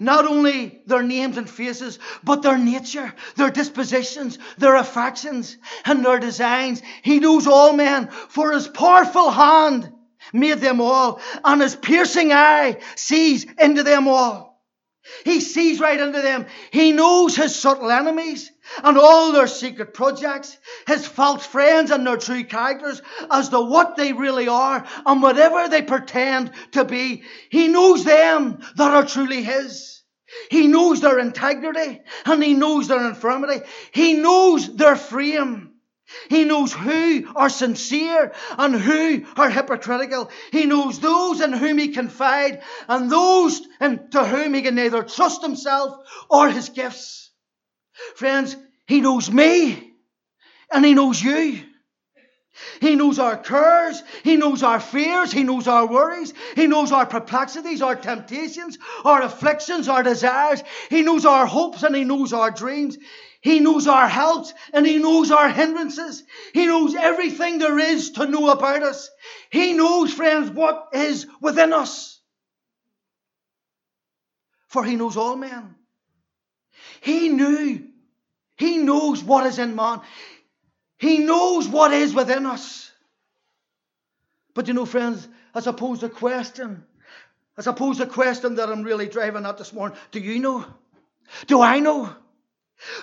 Not 0.00 0.26
only 0.26 0.82
their 0.86 1.02
names 1.02 1.36
and 1.36 1.48
faces, 1.48 1.98
but 2.22 2.42
their 2.42 2.58
nature, 2.58 3.14
their 3.36 3.50
dispositions, 3.50 4.38
their 4.58 4.76
affections, 4.76 5.56
and 5.84 6.04
their 6.04 6.18
designs. 6.18 6.82
He 7.02 7.20
knows 7.20 7.46
all 7.46 7.72
men, 7.72 8.08
for 8.28 8.52
his 8.52 8.68
powerful 8.68 9.30
hand 9.30 9.92
made 10.32 10.58
them 10.58 10.80
all, 10.80 11.20
and 11.44 11.60
his 11.60 11.76
piercing 11.76 12.32
eye 12.32 12.78
sees 12.96 13.46
into 13.58 13.82
them 13.82 14.08
all. 14.08 14.62
He 15.24 15.40
sees 15.40 15.80
right 15.80 16.00
into 16.00 16.22
them. 16.22 16.46
He 16.70 16.92
knows 16.92 17.36
his 17.36 17.54
subtle 17.54 17.90
enemies 17.90 18.50
and 18.82 18.98
all 18.98 19.32
their 19.32 19.46
secret 19.46 19.94
projects, 19.94 20.56
his 20.86 21.06
false 21.06 21.46
friends 21.46 21.90
and 21.90 22.06
their 22.06 22.16
true 22.16 22.44
characters 22.44 23.02
as 23.30 23.48
to 23.50 23.60
what 23.60 23.96
they 23.96 24.12
really 24.12 24.48
are 24.48 24.86
and 25.06 25.22
whatever 25.22 25.68
they 25.68 25.82
pretend 25.82 26.50
to 26.72 26.84
be. 26.84 27.22
He 27.50 27.68
knows 27.68 28.04
them 28.04 28.62
that 28.76 28.94
are 28.94 29.06
truly 29.06 29.42
his. 29.42 30.02
He 30.50 30.66
knows 30.66 31.00
their 31.00 31.18
integrity 31.18 32.00
and 32.24 32.42
he 32.42 32.54
knows 32.54 32.88
their 32.88 33.06
infirmity. 33.06 33.64
He 33.92 34.14
knows 34.14 34.74
their 34.74 34.96
frame. 34.96 35.70
He 36.28 36.44
knows 36.44 36.72
who 36.72 37.26
are 37.34 37.48
sincere 37.48 38.32
and 38.58 38.74
who 38.74 39.24
are 39.36 39.50
hypocritical. 39.50 40.30
He 40.52 40.66
knows 40.66 40.98
those 40.98 41.40
in 41.40 41.52
whom 41.52 41.78
he 41.78 41.88
confide 41.88 42.62
and 42.88 43.10
those 43.10 43.66
in, 43.80 44.10
to 44.10 44.24
whom 44.24 44.54
he 44.54 44.62
can 44.62 44.74
neither 44.74 45.02
trust 45.02 45.42
himself 45.42 45.96
or 46.28 46.50
his 46.50 46.68
gifts. 46.68 47.23
Friends, 48.16 48.56
he 48.86 49.00
knows 49.00 49.30
me 49.30 49.92
and 50.72 50.84
he 50.84 50.94
knows 50.94 51.22
you. 51.22 51.62
He 52.80 52.94
knows 52.94 53.18
our 53.18 53.36
cares. 53.36 54.02
He 54.22 54.36
knows 54.36 54.62
our 54.62 54.78
fears. 54.78 55.32
He 55.32 55.42
knows 55.42 55.66
our 55.66 55.86
worries. 55.86 56.32
He 56.54 56.66
knows 56.66 56.92
our 56.92 57.06
perplexities, 57.06 57.82
our 57.82 57.96
temptations, 57.96 58.78
our 59.04 59.22
afflictions, 59.22 59.88
our 59.88 60.02
desires. 60.02 60.62
He 60.88 61.02
knows 61.02 61.26
our 61.26 61.46
hopes 61.46 61.82
and 61.82 61.96
He 61.96 62.04
knows 62.04 62.32
our 62.32 62.50
dreams. 62.50 62.96
He 63.40 63.58
knows 63.58 63.88
our 63.88 64.08
health 64.08 64.52
and 64.72 64.86
He 64.86 64.98
knows 64.98 65.30
our 65.30 65.48
hindrances. 65.48 66.22
He 66.52 66.66
knows 66.66 66.94
everything 66.94 67.58
there 67.58 67.78
is 67.78 68.12
to 68.12 68.26
know 68.26 68.50
about 68.50 68.82
us. 68.82 69.10
He 69.50 69.72
knows, 69.72 70.12
friends, 70.12 70.50
what 70.50 70.88
is 70.92 71.26
within 71.40 71.72
us. 71.72 72.20
For 74.68 74.84
He 74.84 74.94
knows 74.94 75.16
all 75.16 75.36
men. 75.36 75.74
He 77.04 77.28
knew. 77.28 77.86
He 78.56 78.78
knows 78.78 79.22
what 79.22 79.44
is 79.44 79.58
in 79.58 79.76
man. 79.76 80.00
He 80.96 81.18
knows 81.18 81.68
what 81.68 81.92
is 81.92 82.14
within 82.14 82.46
us. 82.46 82.90
But 84.54 84.68
you 84.68 84.74
know, 84.74 84.86
friends, 84.86 85.28
I 85.54 85.60
suppose 85.60 86.00
the 86.00 86.08
question, 86.08 86.82
I 87.58 87.60
suppose 87.60 87.98
the 87.98 88.06
question 88.06 88.54
that 88.54 88.70
I'm 88.70 88.84
really 88.84 89.06
driving 89.06 89.44
at 89.44 89.58
this 89.58 89.74
morning, 89.74 89.98
do 90.12 90.18
you 90.20 90.38
know? 90.38 90.64
Do 91.46 91.60
I 91.60 91.80
know? 91.80 92.08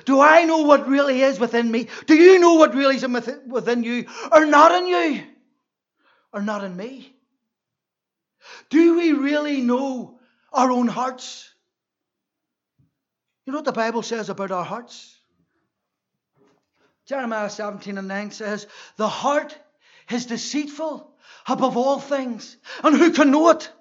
Do 0.05 0.19
I 0.19 0.45
know 0.45 0.63
what 0.63 0.87
really 0.87 1.21
is 1.21 1.39
within 1.39 1.69
me? 1.69 1.87
Do 2.07 2.15
you 2.15 2.39
know 2.39 2.55
what 2.55 2.73
really 2.73 2.95
is 2.95 3.05
within 3.47 3.83
you 3.83 4.07
or 4.31 4.47
not 4.47 4.71
in 4.71 4.87
you? 4.87 5.23
Or 6.33 6.41
not 6.41 6.63
in 6.63 6.75
me? 6.75 7.13
Do 8.71 8.97
we 8.97 9.11
really 9.11 9.61
know 9.61 10.19
our 10.51 10.71
own 10.71 10.87
hearts? 10.87 11.50
You 13.45 13.53
know 13.53 13.59
what 13.59 13.65
the 13.65 13.71
Bible 13.71 14.03
says 14.03 14.29
about 14.29 14.51
our 14.51 14.63
hearts? 14.63 15.17
Jeremiah 17.05 17.49
17 17.49 17.97
and 17.97 18.07
9 18.07 18.31
says, 18.31 18.67
The 18.97 19.07
heart 19.07 19.57
is 20.09 20.27
deceitful 20.27 21.11
above 21.47 21.75
all 21.75 21.99
things, 21.99 22.57
and 22.83 22.95
who 22.95 23.11
can 23.11 23.31
know 23.31 23.49
it? 23.49 23.71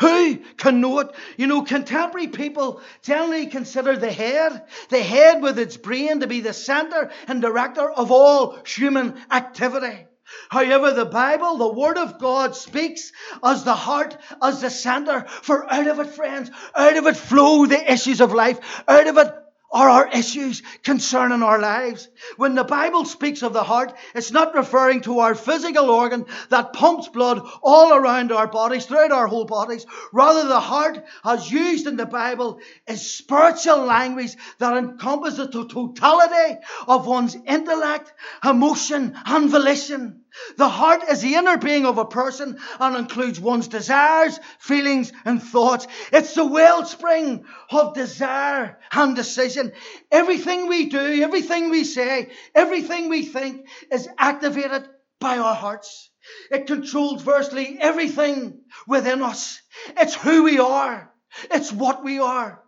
Who 0.00 0.38
can 0.56 0.80
know 0.80 1.00
it? 1.00 1.10
You 1.36 1.46
know, 1.46 1.62
contemporary 1.62 2.28
people 2.28 2.80
generally 3.02 3.46
consider 3.46 3.96
the 3.96 4.10
head, 4.10 4.62
the 4.88 5.02
head 5.02 5.42
with 5.42 5.58
its 5.58 5.76
brain, 5.76 6.20
to 6.20 6.26
be 6.26 6.40
the 6.40 6.52
center 6.52 7.10
and 7.28 7.42
director 7.42 7.88
of 7.90 8.10
all 8.10 8.58
human 8.64 9.14
activity. 9.30 10.06
However, 10.48 10.92
the 10.92 11.04
Bible, 11.04 11.56
the 11.56 11.72
Word 11.72 11.98
of 11.98 12.18
God, 12.18 12.56
speaks 12.56 13.12
as 13.42 13.64
the 13.64 13.74
heart, 13.74 14.16
as 14.42 14.60
the 14.60 14.70
center, 14.70 15.26
for 15.28 15.70
out 15.72 15.86
of 15.86 16.00
it, 16.00 16.14
friends, 16.14 16.50
out 16.74 16.96
of 16.96 17.06
it 17.06 17.16
flow 17.16 17.66
the 17.66 17.92
issues 17.92 18.20
of 18.20 18.32
life. 18.32 18.82
Out 18.88 19.06
of 19.06 19.18
it 19.18 19.43
are 19.74 19.90
our 19.90 20.08
issues 20.08 20.62
concerning 20.84 21.42
our 21.42 21.58
lives. 21.58 22.08
When 22.36 22.54
the 22.54 22.64
Bible 22.64 23.04
speaks 23.04 23.42
of 23.42 23.52
the 23.52 23.64
heart, 23.64 23.92
it's 24.14 24.30
not 24.30 24.54
referring 24.54 25.02
to 25.02 25.18
our 25.18 25.34
physical 25.34 25.90
organ 25.90 26.26
that 26.50 26.72
pumps 26.72 27.08
blood 27.08 27.42
all 27.60 27.92
around 27.92 28.30
our 28.30 28.46
bodies, 28.46 28.86
throughout 28.86 29.10
our 29.10 29.26
whole 29.26 29.44
bodies. 29.44 29.84
Rather, 30.12 30.46
the 30.46 30.60
heart, 30.60 31.04
as 31.24 31.50
used 31.50 31.88
in 31.88 31.96
the 31.96 32.06
Bible, 32.06 32.60
is 32.86 33.10
spiritual 33.10 33.84
language 33.84 34.36
that 34.58 34.76
encompasses 34.76 35.48
the 35.48 35.66
totality 35.66 36.60
of 36.86 37.06
one's 37.06 37.36
intellect, 37.46 38.12
emotion, 38.44 39.18
and 39.26 39.50
volition. 39.50 40.23
The 40.56 40.68
heart 40.68 41.02
is 41.08 41.20
the 41.20 41.34
inner 41.34 41.56
being 41.56 41.86
of 41.86 41.98
a 41.98 42.04
person 42.04 42.58
and 42.80 42.96
includes 42.96 43.38
one's 43.38 43.68
desires, 43.68 44.38
feelings, 44.58 45.12
and 45.24 45.42
thoughts. 45.42 45.86
It's 46.12 46.34
the 46.34 46.44
wellspring 46.44 47.44
of 47.70 47.94
desire 47.94 48.78
and 48.92 49.14
decision. 49.14 49.72
Everything 50.10 50.66
we 50.66 50.86
do, 50.86 51.22
everything 51.22 51.70
we 51.70 51.84
say, 51.84 52.30
everything 52.54 53.08
we 53.08 53.24
think 53.24 53.68
is 53.92 54.08
activated 54.18 54.88
by 55.20 55.38
our 55.38 55.54
hearts. 55.54 56.10
It 56.50 56.66
controls 56.66 57.22
virtually 57.22 57.78
everything 57.80 58.62
within 58.86 59.22
us. 59.22 59.60
It's 59.96 60.14
who 60.14 60.42
we 60.42 60.58
are. 60.58 61.12
It's 61.50 61.72
what 61.72 62.02
we 62.02 62.18
are. 62.18 62.62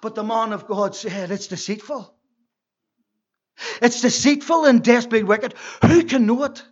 But 0.00 0.14
the 0.14 0.24
man 0.24 0.52
of 0.52 0.66
God 0.66 0.94
said 0.94 1.30
it's 1.30 1.48
deceitful. 1.48 2.14
It's 3.82 4.00
deceitful 4.00 4.64
and 4.64 4.82
desperately 4.82 5.22
wicked. 5.22 5.54
Who 5.82 6.04
can 6.04 6.26
know 6.26 6.44
it? 6.44 6.62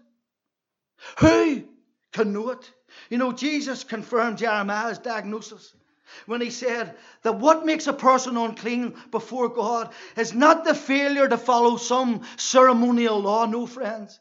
Who 1.19 1.65
can 2.13 2.33
know 2.33 2.51
it? 2.51 2.71
You 3.11 3.19
know, 3.19 3.33
Jesus 3.33 3.85
confirmed 3.85 4.39
Jeremiah's 4.39 4.99
diagnosis 4.99 5.75
when 6.27 6.41
he 6.41 6.51
said 6.51 6.95
that 7.23 7.39
what 7.39 7.65
makes 7.65 7.87
a 7.87 7.93
person 7.93 8.37
unclean 8.37 8.95
before 9.11 9.49
God 9.49 9.93
is 10.17 10.35
not 10.35 10.65
the 10.65 10.75
failure 10.75 11.29
to 11.29 11.39
follow 11.39 11.77
some 11.77 12.23
ceremonial 12.37 13.19
law, 13.19 13.47
no 13.47 13.67
friends, 13.67 14.21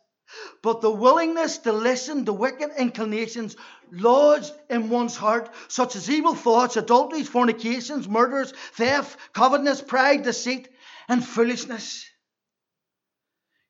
but 0.62 0.82
the 0.82 0.90
willingness 0.90 1.60
to 1.60 1.74
listen 1.74 2.26
to 2.26 2.34
wicked 2.34 2.72
inclinations 2.78 3.58
lodged 3.92 4.54
in 4.70 4.90
one's 4.90 5.18
heart, 5.18 5.50
such 5.68 5.96
as 5.96 6.10
evil 6.10 6.36
thoughts, 6.36 6.78
adulteries, 6.78 7.28
fornications, 7.28 8.08
murders, 8.08 8.54
theft, 8.74 9.20
covetousness, 9.34 9.82
pride, 9.82 10.24
deceit, 10.24 10.70
and 11.10 11.26
foolishness. 11.26 12.06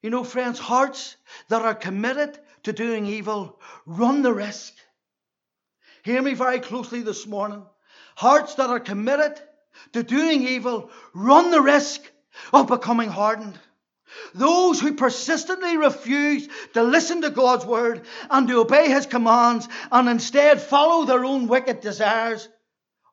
You 0.03 0.09
know, 0.11 0.23
friends, 0.23 0.59
hearts 0.59 1.15
that 1.49 1.61
are 1.61 1.75
committed 1.75 2.37
to 2.63 2.73
doing 2.73 3.05
evil 3.05 3.59
run 3.85 4.21
the 4.21 4.33
risk. 4.33 4.73
Hear 6.03 6.21
me 6.21 6.33
very 6.33 6.59
closely 6.59 7.01
this 7.01 7.27
morning. 7.27 7.63
Hearts 8.15 8.55
that 8.55 8.69
are 8.69 8.79
committed 8.79 9.39
to 9.93 10.03
doing 10.03 10.47
evil 10.47 10.89
run 11.13 11.51
the 11.51 11.61
risk 11.61 12.01
of 12.53 12.67
becoming 12.67 13.09
hardened. 13.09 13.57
Those 14.33 14.79
who 14.79 14.93
persistently 14.93 15.77
refuse 15.77 16.47
to 16.73 16.83
listen 16.83 17.21
to 17.21 17.29
God's 17.29 17.65
word 17.65 18.05
and 18.29 18.47
to 18.47 18.59
obey 18.59 18.89
his 18.89 19.05
commands 19.05 19.67
and 19.91 20.09
instead 20.09 20.61
follow 20.61 21.05
their 21.05 21.23
own 21.23 21.47
wicked 21.47 21.81
desires 21.81 22.47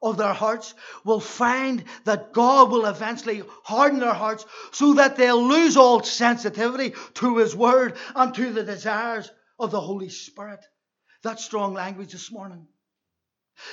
of 0.00 0.16
their 0.16 0.32
hearts 0.32 0.74
will 1.04 1.20
find 1.20 1.84
that 2.04 2.32
God 2.32 2.70
will 2.70 2.86
eventually 2.86 3.42
harden 3.64 4.00
their 4.00 4.14
hearts 4.14 4.44
so 4.72 4.94
that 4.94 5.16
they'll 5.16 5.42
lose 5.42 5.76
all 5.76 6.02
sensitivity 6.02 6.94
to 7.14 7.36
his 7.38 7.54
word 7.54 7.96
and 8.14 8.34
to 8.34 8.52
the 8.52 8.62
desires 8.62 9.30
of 9.58 9.70
the 9.70 9.80
Holy 9.80 10.08
Spirit. 10.08 10.64
That 11.22 11.40
strong 11.40 11.74
language 11.74 12.12
this 12.12 12.30
morning. 12.30 12.66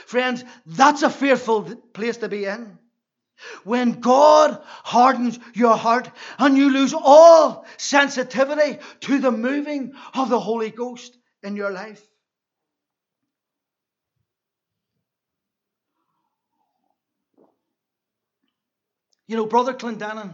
Friends, 0.08 0.44
that's 0.66 1.04
a 1.04 1.10
fearful 1.10 1.64
place 1.94 2.18
to 2.18 2.30
be 2.30 2.46
in. 2.46 2.80
When 3.64 4.00
God 4.00 4.62
hardens 4.66 5.38
your 5.54 5.76
heart 5.76 6.10
and 6.40 6.58
you 6.58 6.72
lose 6.72 6.94
all 6.94 7.66
sensitivity 7.78 8.80
to 9.02 9.20
the 9.20 9.32
moving 9.32 9.94
of 10.14 10.30
the 10.30 10.40
Holy 10.40 10.72
Ghost 10.72 11.18
in 11.44 11.56
your 11.56 11.72
life. 11.72 12.02
You 19.28 19.36
know, 19.36 19.46
Brother 19.46 19.74
Clendenin 19.74 20.34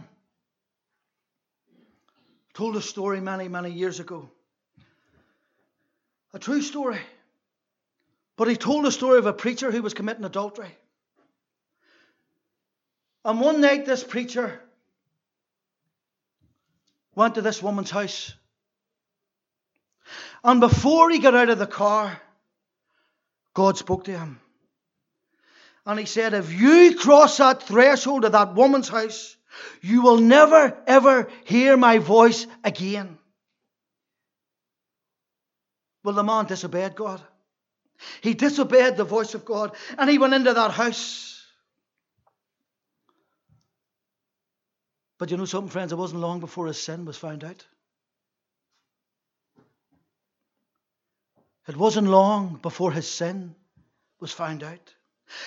told 2.54 2.76
a 2.76 2.82
story 2.82 3.20
many, 3.20 3.48
many 3.48 3.70
years 3.70 4.00
ago 4.00 4.30
a 6.32 6.38
true 6.38 6.62
story. 6.62 7.00
But 8.36 8.48
he 8.48 8.56
told 8.56 8.86
a 8.86 8.92
story 8.92 9.18
of 9.18 9.26
a 9.26 9.32
preacher 9.32 9.70
who 9.70 9.82
was 9.82 9.94
committing 9.94 10.24
adultery. 10.24 10.74
And 13.24 13.40
one 13.40 13.60
night, 13.60 13.86
this 13.86 14.02
preacher 14.02 14.60
went 17.14 17.36
to 17.36 17.42
this 17.42 17.62
woman's 17.62 17.90
house 17.90 18.34
And 20.44 20.60
before 20.60 21.10
he 21.10 21.18
got 21.18 21.34
out 21.34 21.50
of 21.50 21.58
the 21.58 21.66
car, 21.66 22.20
God 23.54 23.78
spoke 23.78 24.04
to 24.04 24.18
him. 24.18 24.40
And 25.86 25.98
he 25.98 26.06
said, 26.06 26.34
If 26.34 26.52
you 26.52 26.96
cross 26.96 27.36
that 27.36 27.62
threshold 27.62 28.24
of 28.24 28.32
that 28.32 28.54
woman's 28.54 28.88
house, 28.88 29.36
you 29.80 30.02
will 30.02 30.18
never, 30.18 30.76
ever 30.86 31.28
hear 31.44 31.76
my 31.76 31.98
voice 31.98 32.46
again. 32.64 33.18
Well, 36.02 36.14
the 36.14 36.22
man 36.22 36.46
disobeyed 36.46 36.96
God. 36.96 37.22
He 38.20 38.34
disobeyed 38.34 38.96
the 38.96 39.04
voice 39.04 39.34
of 39.34 39.44
God 39.44 39.76
and 39.96 40.10
he 40.10 40.18
went 40.18 40.34
into 40.34 40.52
that 40.52 40.72
house. 40.72 41.44
But 45.18 45.30
you 45.30 45.36
know 45.36 45.44
something, 45.44 45.70
friends? 45.70 45.92
It 45.92 45.96
wasn't 45.96 46.20
long 46.20 46.40
before 46.40 46.66
his 46.66 46.82
sin 46.82 47.04
was 47.04 47.16
found 47.16 47.44
out. 47.44 47.64
It 51.68 51.76
wasn't 51.76 52.08
long 52.08 52.58
before 52.60 52.90
his 52.90 53.08
sin 53.08 53.54
was 54.18 54.32
found 54.32 54.64
out. 54.64 54.94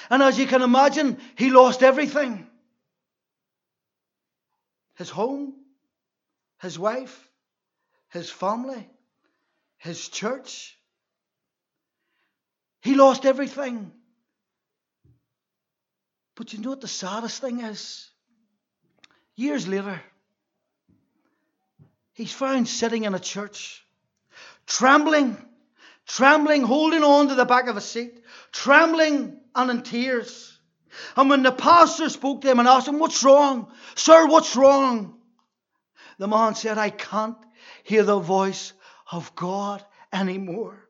And 0.09 0.23
as 0.23 0.39
you 0.39 0.47
can 0.47 0.61
imagine, 0.61 1.17
he 1.35 1.49
lost 1.49 1.83
everything 1.83 2.47
his 4.95 5.09
home, 5.09 5.53
his 6.61 6.79
wife, 6.79 7.29
his 8.09 8.29
family, 8.29 8.87
his 9.77 10.09
church. 10.09 10.77
He 12.81 12.95
lost 12.95 13.25
everything. 13.25 13.91
But 16.35 16.53
you 16.53 16.59
know 16.59 16.69
what 16.69 16.81
the 16.81 16.87
saddest 16.87 17.41
thing 17.41 17.61
is? 17.61 18.09
Years 19.35 19.67
later, 19.67 20.01
he's 22.13 22.31
found 22.31 22.67
sitting 22.67 23.03
in 23.03 23.15
a 23.15 23.19
church, 23.19 23.85
trembling, 24.67 25.37
trembling, 26.05 26.63
holding 26.63 27.03
on 27.03 27.29
to 27.29 27.35
the 27.35 27.45
back 27.45 27.67
of 27.67 27.77
a 27.77 27.81
seat, 27.81 28.23
trembling 28.51 29.39
and 29.55 29.71
in 29.71 29.81
tears. 29.81 30.57
And 31.17 31.29
when 31.29 31.43
the 31.43 31.51
pastor 31.51 32.09
spoke 32.09 32.41
to 32.41 32.51
him 32.51 32.59
and 32.59 32.67
asked 32.67 32.87
him, 32.87 32.99
What's 32.99 33.23
wrong? 33.23 33.71
Sir, 33.95 34.27
what's 34.27 34.55
wrong? 34.55 35.17
The 36.17 36.27
man 36.27 36.55
said, 36.55 36.77
I 36.77 36.89
can't 36.89 37.37
hear 37.83 38.03
the 38.03 38.19
voice 38.19 38.73
of 39.11 39.35
God 39.35 39.83
anymore. 40.11 40.87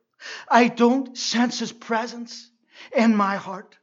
I 0.49 0.67
don't 0.67 1.17
sense 1.17 1.59
his 1.59 1.71
presence 1.71 2.49
in 2.95 3.15
my 3.15 3.35
heart. 3.35 3.77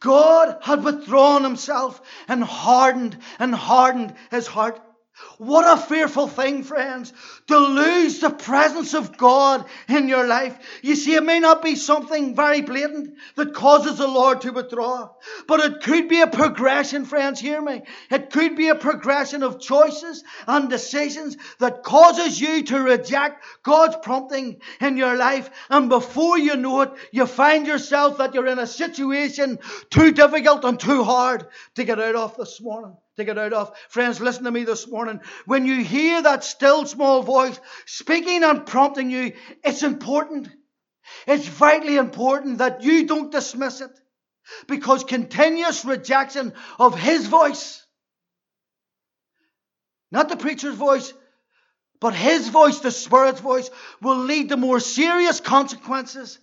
God 0.00 0.58
had 0.62 0.84
withdrawn 0.84 1.42
himself 1.42 2.00
and 2.28 2.44
hardened 2.44 3.16
and 3.38 3.54
hardened 3.54 4.14
his 4.30 4.46
heart. 4.46 4.80
What 5.38 5.78
a 5.78 5.80
fearful 5.80 6.26
thing, 6.26 6.64
friends, 6.64 7.12
to 7.46 7.56
lose 7.56 8.18
the 8.18 8.30
presence 8.30 8.94
of 8.94 9.16
God 9.16 9.64
in 9.88 10.08
your 10.08 10.26
life. 10.26 10.58
You 10.82 10.96
see, 10.96 11.14
it 11.14 11.22
may 11.22 11.38
not 11.38 11.62
be 11.62 11.76
something 11.76 12.34
very 12.34 12.62
blatant 12.62 13.14
that 13.36 13.54
causes 13.54 13.98
the 13.98 14.08
Lord 14.08 14.40
to 14.40 14.50
withdraw, 14.50 15.10
but 15.46 15.60
it 15.60 15.82
could 15.82 16.08
be 16.08 16.20
a 16.20 16.26
progression, 16.26 17.04
friends, 17.04 17.38
hear 17.38 17.62
me. 17.62 17.82
It 18.10 18.30
could 18.30 18.56
be 18.56 18.68
a 18.68 18.74
progression 18.74 19.44
of 19.44 19.60
choices 19.60 20.24
and 20.48 20.68
decisions 20.68 21.36
that 21.60 21.84
causes 21.84 22.40
you 22.40 22.64
to 22.64 22.80
reject 22.80 23.44
God's 23.62 23.96
prompting 24.02 24.60
in 24.80 24.96
your 24.96 25.14
life. 25.14 25.48
And 25.70 25.88
before 25.88 26.38
you 26.38 26.56
know 26.56 26.80
it, 26.80 26.92
you 27.12 27.26
find 27.26 27.68
yourself 27.68 28.18
that 28.18 28.34
you're 28.34 28.48
in 28.48 28.58
a 28.58 28.66
situation 28.66 29.60
too 29.90 30.10
difficult 30.10 30.64
and 30.64 30.78
too 30.78 31.04
hard 31.04 31.46
to 31.76 31.84
get 31.84 32.00
out 32.00 32.16
of 32.16 32.36
this 32.36 32.60
morning 32.60 32.96
to 33.16 33.24
get 33.24 33.38
out 33.38 33.52
of. 33.52 33.76
Friends, 33.88 34.20
listen 34.20 34.44
to 34.44 34.50
me 34.50 34.64
this 34.64 34.88
morning. 34.88 35.20
When 35.46 35.66
you 35.66 35.82
hear 35.82 36.22
that 36.22 36.44
still 36.44 36.86
small 36.86 37.22
voice 37.22 37.58
speaking 37.86 38.42
and 38.42 38.66
prompting 38.66 39.10
you, 39.10 39.32
it's 39.62 39.82
important. 39.82 40.48
It's 41.26 41.46
vitally 41.46 41.96
important 41.96 42.58
that 42.58 42.82
you 42.82 43.06
don't 43.06 43.30
dismiss 43.30 43.80
it 43.80 43.90
because 44.66 45.04
continuous 45.04 45.84
rejection 45.84 46.52
of 46.78 46.98
his 46.98 47.26
voice, 47.26 47.84
not 50.10 50.28
the 50.28 50.36
preacher's 50.36 50.74
voice, 50.74 51.12
but 52.00 52.14
his 52.14 52.48
voice, 52.48 52.80
the 52.80 52.90
Spirit's 52.90 53.40
voice, 53.40 53.70
will 54.02 54.18
lead 54.18 54.50
to 54.50 54.56
more 54.56 54.80
serious 54.80 55.40
consequences 55.40 56.38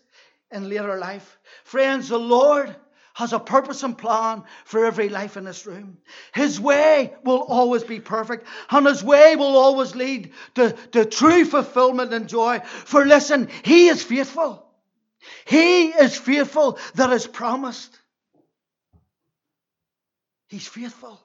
in 0.50 0.70
later 0.70 0.98
life. 0.98 1.38
Friends, 1.64 2.10
the 2.10 2.18
Lord 2.18 2.76
has 3.14 3.34
a 3.34 3.40
purpose 3.40 3.84
and 3.84 3.98
plan 3.98 4.44
for 4.66 4.86
every 4.86 5.10
life 5.10 5.38
in 5.38 5.44
this 5.44 5.66
room. 5.66 5.98
His 6.34 6.60
way 6.60 7.14
will 7.24 7.42
always 7.42 7.84
be 7.84 8.00
perfect, 8.00 8.48
and 8.70 8.88
His 8.88 9.04
way 9.04 9.36
will 9.36 9.58
always 9.58 9.96
lead 9.96 10.32
to, 10.56 10.72
to 10.94 11.06
true 11.06 11.46
fulfillment 11.46 12.14
and 12.14 12.30
joy. 12.30 12.60
For 12.60 13.06
listen, 13.06 13.50
He 13.64 13.88
is 13.88 14.04
faithful. 14.04 14.66
He 15.46 15.88
is 15.90 16.18
faithful 16.18 16.80
that 16.96 17.12
is 17.12 17.28
promised. 17.28 17.98
He's 20.48 20.68
faithful. 20.68 21.20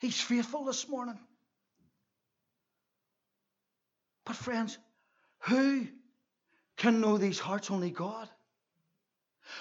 He's 0.00 0.20
faithful 0.20 0.64
this 0.64 0.88
morning. 0.88 1.18
But, 4.24 4.36
friends, 4.36 4.78
who 5.40 5.86
can 6.76 7.00
know 7.00 7.18
these 7.18 7.38
hearts? 7.38 7.70
Only 7.70 7.90
God. 7.90 8.28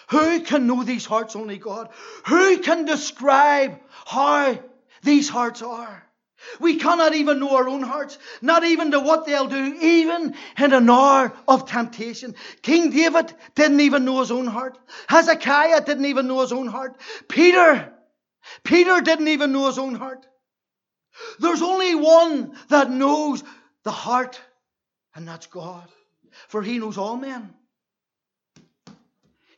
Who 0.10 0.42
can 0.42 0.68
know 0.68 0.84
these 0.84 1.06
hearts? 1.06 1.36
Only 1.36 1.58
God. 1.58 1.90
Who 2.28 2.60
can 2.60 2.86
describe 2.86 3.80
how 4.06 4.60
these 5.04 5.30
hearts 5.30 5.62
are? 5.62 6.06
We 6.60 6.78
cannot 6.78 7.14
even 7.14 7.40
know 7.40 7.56
our 7.56 7.70
own 7.70 7.84
hearts, 7.84 8.18
not 8.42 8.64
even 8.64 8.92
to 8.92 9.00
what 9.00 9.26
they'll 9.26 9.48
do, 9.48 9.78
even 9.82 10.36
in 10.58 10.74
an 10.74 10.90
hour 10.90 11.34
of 11.48 11.68
temptation. 11.68 12.36
King 12.62 12.90
David 12.90 13.34
didn't 13.56 13.80
even 13.82 14.06
know 14.06 14.20
his 14.20 14.32
own 14.32 14.48
heart. 14.48 14.78
Hezekiah 15.08 15.82
didn't 15.82 16.06
even 16.06 16.28
know 16.28 16.42
his 16.42 16.52
own 16.52 16.68
heart. 16.68 17.00
Peter, 17.28 17.94
Peter 18.64 19.02
didn't 19.02 19.28
even 19.28 19.52
know 19.52 19.68
his 19.68 19.78
own 19.78 19.96
heart. 19.96 20.26
There's 21.40 21.62
only 21.62 21.96
one 21.96 22.56
that 22.70 22.90
knows 22.90 23.44
the 23.84 23.92
heart, 23.92 24.40
and 25.14 25.28
that's 25.28 25.48
God. 25.48 25.88
For 26.48 26.64
he 26.64 26.80
knows 26.80 26.98
all 26.98 27.18
men. 27.18 27.54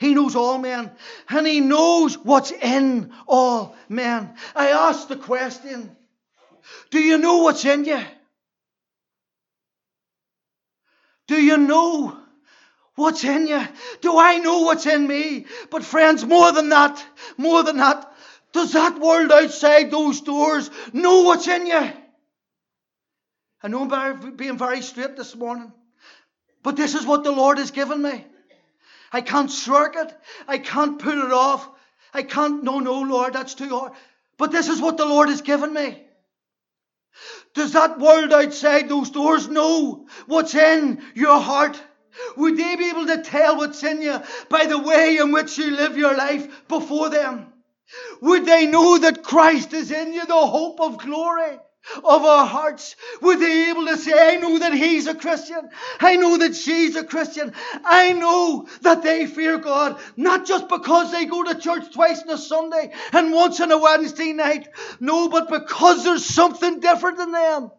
He 0.04 0.14
knows 0.14 0.36
all 0.36 0.58
men 0.58 0.92
and 1.30 1.48
He 1.48 1.62
knows 1.62 2.18
what's 2.18 2.52
in 2.52 3.14
all 3.26 3.74
men. 3.88 4.36
I 4.54 4.70
ask 4.70 5.08
the 5.08 5.16
question 5.16 5.96
Do 6.90 7.00
you 7.00 7.18
know 7.18 7.38
what's 7.38 7.64
in 7.64 7.86
you? 7.86 8.02
Do 11.28 11.42
you 11.42 11.56
know 11.56 12.18
what's 12.96 13.24
in 13.24 13.48
you? 13.48 13.66
Do 14.02 14.20
I 14.20 14.40
know 14.40 14.64
what's 14.64 14.86
in 14.86 15.08
me? 15.08 15.46
But, 15.72 15.86
friends, 15.86 16.26
more 16.26 16.52
than 16.52 16.68
that, 16.70 17.04
more 17.38 17.64
than 17.64 17.78
that, 17.78 18.14
does 18.52 18.74
that 18.74 19.00
world 19.00 19.32
outside 19.32 19.90
those 19.90 20.20
doors 20.20 20.70
know 20.92 21.22
what's 21.22 21.48
in 21.48 21.66
you? 21.66 21.92
I 23.64 23.70
know 23.70 23.90
I'm 23.90 24.36
being 24.36 24.58
very 24.58 24.82
straight 24.82 25.16
this 25.16 25.34
morning, 25.34 25.72
but 26.62 26.76
this 26.76 26.94
is 26.94 27.06
what 27.06 27.24
the 27.24 27.32
Lord 27.32 27.58
has 27.58 27.72
given 27.72 28.02
me. 28.02 28.26
I 29.14 29.22
can't 29.22 29.52
shirk 29.52 29.96
it. 29.96 30.14
I 30.48 30.58
can't 30.58 31.00
put 31.00 31.18
it 31.18 31.32
off. 31.32 31.70
I 32.14 32.24
can't, 32.24 32.64
no, 32.64 32.80
no, 32.80 33.02
Lord, 33.02 33.34
that's 33.34 33.54
too 33.54 33.70
hard. 33.70 33.94
But 34.38 34.52
this 34.52 34.68
is 34.68 34.82
what 34.82 34.98
the 34.98 35.06
Lord 35.06 35.30
has 35.30 35.42
given 35.42 35.74
me. 35.74 36.04
Does 37.54 37.74
that 37.74 38.00
world 38.00 38.34
outside 38.34 38.90
those 38.90 39.12
doors 39.12 39.48
know 39.48 40.08
what's 40.26 40.56
in 40.56 41.04
your 41.14 41.40
heart? 41.40 41.82
Would 42.38 42.58
they 42.58 42.76
be 42.76 42.90
able 42.90 43.06
to 43.08 43.22
tell 43.22 43.58
what's 43.58 43.84
in 43.84 44.02
you 44.02 44.20
by 44.50 44.66
the 44.66 44.80
way 44.80 45.18
in 45.18 45.32
which 45.32 45.58
you 45.58 45.72
live 45.72 45.96
your 45.96 46.16
life 46.16 46.68
before 46.68 47.10
them? 47.10 47.54
Would 48.22 48.46
they 48.46 48.66
know 48.66 48.98
that 48.98 49.24
Christ 49.24 49.74
is 49.74 49.92
in 49.92 50.14
you, 50.14 50.26
the 50.26 50.34
hope 50.34 50.82
of 50.82 50.98
glory? 50.98 51.60
Of 51.98 52.24
our 52.24 52.46
hearts, 52.46 52.96
would 53.22 53.40
they 53.40 53.70
able 53.70 53.86
to 53.88 53.98
say, 53.98 54.14
I 54.14 54.38
know 54.38 54.60
that 54.60 54.74
he's 54.74 55.08
a 55.08 55.16
Christian. 55.16 55.70
I 56.00 56.16
know 56.16 56.38
that 56.38 56.56
she's 56.56 56.96
a 56.96 57.04
Christian. 57.04 57.54
I 57.86 58.14
know 58.14 58.68
that 58.82 59.04
they 59.04 59.26
fear 59.28 59.58
God, 59.58 60.00
not 60.16 60.46
just 60.46 60.68
because 60.70 61.12
they 61.12 61.26
go 61.26 61.44
to 61.44 61.60
church 61.60 61.94
twice 61.94 62.22
on 62.24 62.30
a 62.30 62.38
Sunday 62.38 62.94
and 63.12 63.34
once 63.34 63.60
on 63.60 63.72
a 63.72 63.78
Wednesday 63.78 64.34
night. 64.34 64.70
No, 65.00 65.30
but 65.30 65.50
because 65.50 66.04
there's 66.04 66.26
something 66.26 66.80
different 66.80 67.20
in 67.20 67.32
them. 67.32 67.72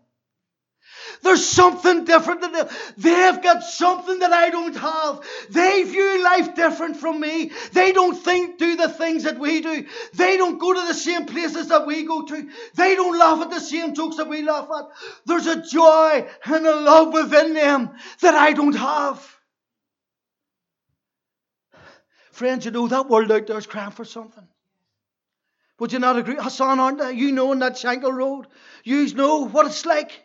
There's 1.24 1.44
something 1.44 2.04
different 2.04 2.42
than 2.42 2.52
them. 2.52 2.68
They've 2.98 3.42
got 3.42 3.64
something 3.64 4.18
that 4.18 4.32
I 4.32 4.50
don't 4.50 4.76
have. 4.76 5.20
They 5.48 5.82
view 5.82 6.22
life 6.22 6.54
different 6.54 6.98
from 6.98 7.18
me. 7.18 7.50
They 7.72 7.92
don't 7.92 8.14
think, 8.14 8.58
do 8.58 8.76
the 8.76 8.90
things 8.90 9.24
that 9.24 9.38
we 9.38 9.62
do. 9.62 9.86
They 10.12 10.36
don't 10.36 10.58
go 10.58 10.74
to 10.74 10.86
the 10.86 10.92
same 10.92 11.24
places 11.24 11.68
that 11.68 11.86
we 11.86 12.04
go 12.04 12.26
to. 12.26 12.48
They 12.74 12.94
don't 12.94 13.18
laugh 13.18 13.40
at 13.40 13.50
the 13.50 13.60
same 13.60 13.94
jokes 13.94 14.18
that 14.18 14.28
we 14.28 14.42
laugh 14.42 14.68
at. 14.70 14.84
There's 15.24 15.46
a 15.46 15.62
joy 15.62 16.28
and 16.44 16.66
a 16.66 16.76
love 16.76 17.14
within 17.14 17.54
them 17.54 17.92
that 18.20 18.34
I 18.34 18.52
don't 18.52 18.76
have. 18.76 19.26
Friends, 22.32 22.66
you 22.66 22.70
know 22.70 22.86
that 22.88 23.08
world 23.08 23.32
out 23.32 23.46
there 23.46 23.56
is 23.56 23.66
crying 23.66 23.92
for 23.92 24.04
something. 24.04 24.46
Would 25.78 25.92
you 25.92 26.00
not 26.00 26.18
agree? 26.18 26.36
Hassan, 26.38 26.80
aren't? 26.80 27.16
You 27.16 27.32
know 27.32 27.52
on 27.52 27.60
that 27.60 27.76
Shankill 27.76 28.12
Road. 28.12 28.46
You 28.84 29.12
know 29.14 29.46
what 29.46 29.66
it's 29.66 29.86
like. 29.86 30.23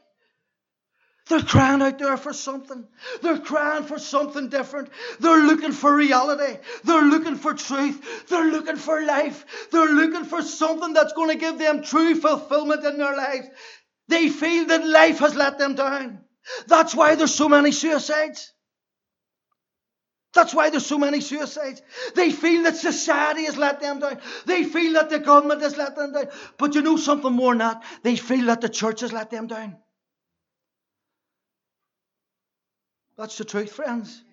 They're 1.30 1.44
crying 1.44 1.84
out 1.84 2.00
there 2.00 2.18
for 2.18 2.34
something. 2.34 2.88
They're 3.22 3.38
crying 3.38 3.84
for 3.84 4.00
something 4.00 4.50
different. 4.50 4.90
They're 5.20 5.46
looking 5.46 5.72
for 5.72 5.96
reality. 5.96 6.58
They're 6.84 7.04
looking 7.04 7.36
for 7.36 7.54
truth. 7.54 8.28
They're 8.28 8.52
looking 8.52 8.78
for 8.78 9.06
life. 9.06 9.46
They're 9.72 9.94
looking 9.94 10.26
for 10.26 10.42
something 10.42 10.94
that's 10.94 11.14
going 11.14 11.30
to 11.30 11.38
give 11.38 11.60
them 11.60 11.84
true 11.84 12.16
fulfillment 12.16 12.84
in 12.84 12.98
their 12.98 13.16
lives. 13.16 13.48
They 14.08 14.30
feel 14.30 14.66
that 14.66 14.88
life 14.88 15.20
has 15.20 15.36
let 15.36 15.60
them 15.60 15.76
down. 15.76 16.22
That's 16.68 16.96
why 16.96 17.14
there's 17.14 17.36
so 17.36 17.48
many 17.48 17.72
suicides. 17.72 18.52
That's 20.34 20.54
why 20.54 20.72
there's 20.72 20.86
so 20.86 20.98
many 20.98 21.22
suicides. 21.22 21.84
They 22.16 22.32
feel 22.32 22.64
that 22.64 22.76
society 22.76 23.46
has 23.46 23.58
let 23.58 23.82
them 23.82 24.00
down. 24.00 24.20
They 24.48 24.64
feel 24.64 24.94
that 24.94 25.12
the 25.12 25.20
government 25.20 25.62
has 25.62 25.78
let 25.78 25.96
them 25.96 26.12
down. 26.12 26.30
But 26.58 26.74
you 26.74 26.82
know 26.82 26.98
something 26.98 27.34
more 27.34 27.52
than 27.52 27.60
that? 27.60 27.84
They 28.02 28.16
feel 28.16 28.48
that 28.48 28.62
the 28.62 28.70
church 28.70 29.02
has 29.02 29.14
let 29.14 29.30
them 29.30 29.46
down. 29.46 29.78
That's 33.20 33.38
the 33.38 33.44
truth, 33.44 33.74
friends. 33.74 34.24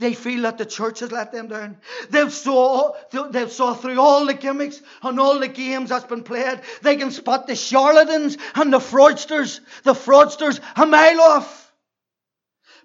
They 0.00 0.12
feel 0.12 0.42
that 0.42 0.58
the 0.58 0.66
church 0.66 0.98
has 0.98 1.12
let 1.12 1.30
them 1.30 1.46
down. 1.46 1.76
They've 2.10 2.32
saw, 2.32 2.94
they've 3.30 3.52
saw 3.52 3.74
through 3.74 4.00
all 4.00 4.26
the 4.26 4.34
gimmicks 4.34 4.82
and 5.04 5.20
all 5.20 5.38
the 5.38 5.46
games 5.46 5.90
that's 5.90 6.06
been 6.06 6.24
played. 6.24 6.60
They 6.82 6.96
can 6.96 7.12
spot 7.12 7.46
the 7.46 7.54
charlatans 7.54 8.36
and 8.56 8.72
the 8.72 8.80
fraudsters, 8.80 9.60
the 9.84 9.92
fraudsters 9.92 10.58
a 10.74 10.84
mile 10.84 11.20
off. 11.20 11.72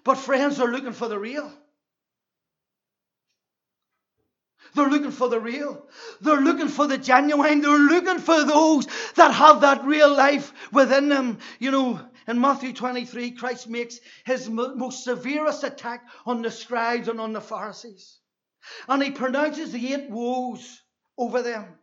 But 0.04 0.18
friends 0.18 0.60
are 0.60 0.68
looking 0.68 0.92
for 0.92 1.08
the 1.08 1.18
real. 1.18 1.52
They're 4.76 4.88
looking 4.88 5.10
for 5.10 5.28
the 5.28 5.40
real. 5.40 5.84
They're 6.20 6.40
looking 6.40 6.68
for 6.68 6.86
the 6.86 6.98
genuine. 6.98 7.60
They're 7.62 7.76
looking 7.76 8.20
for 8.20 8.44
those 8.44 8.86
that 9.16 9.32
have 9.32 9.62
that 9.62 9.84
real 9.84 10.14
life 10.14 10.52
within 10.70 11.08
them. 11.08 11.38
You 11.58 11.72
know, 11.72 12.00
in 12.28 12.40
Matthew 12.40 12.74
23, 12.74 13.32
Christ 13.32 13.68
makes 13.68 13.98
his 14.24 14.48
most 14.48 15.02
severest 15.02 15.64
attack 15.64 16.04
on 16.26 16.42
the 16.42 16.50
scribes 16.50 17.08
and 17.08 17.20
on 17.20 17.32
the 17.32 17.40
Pharisees. 17.40 18.18
And 18.86 19.02
he 19.02 19.10
pronounces 19.10 19.72
the 19.72 19.94
eight 19.94 20.10
woes 20.10 20.82
over 21.16 21.42
them. 21.42 21.78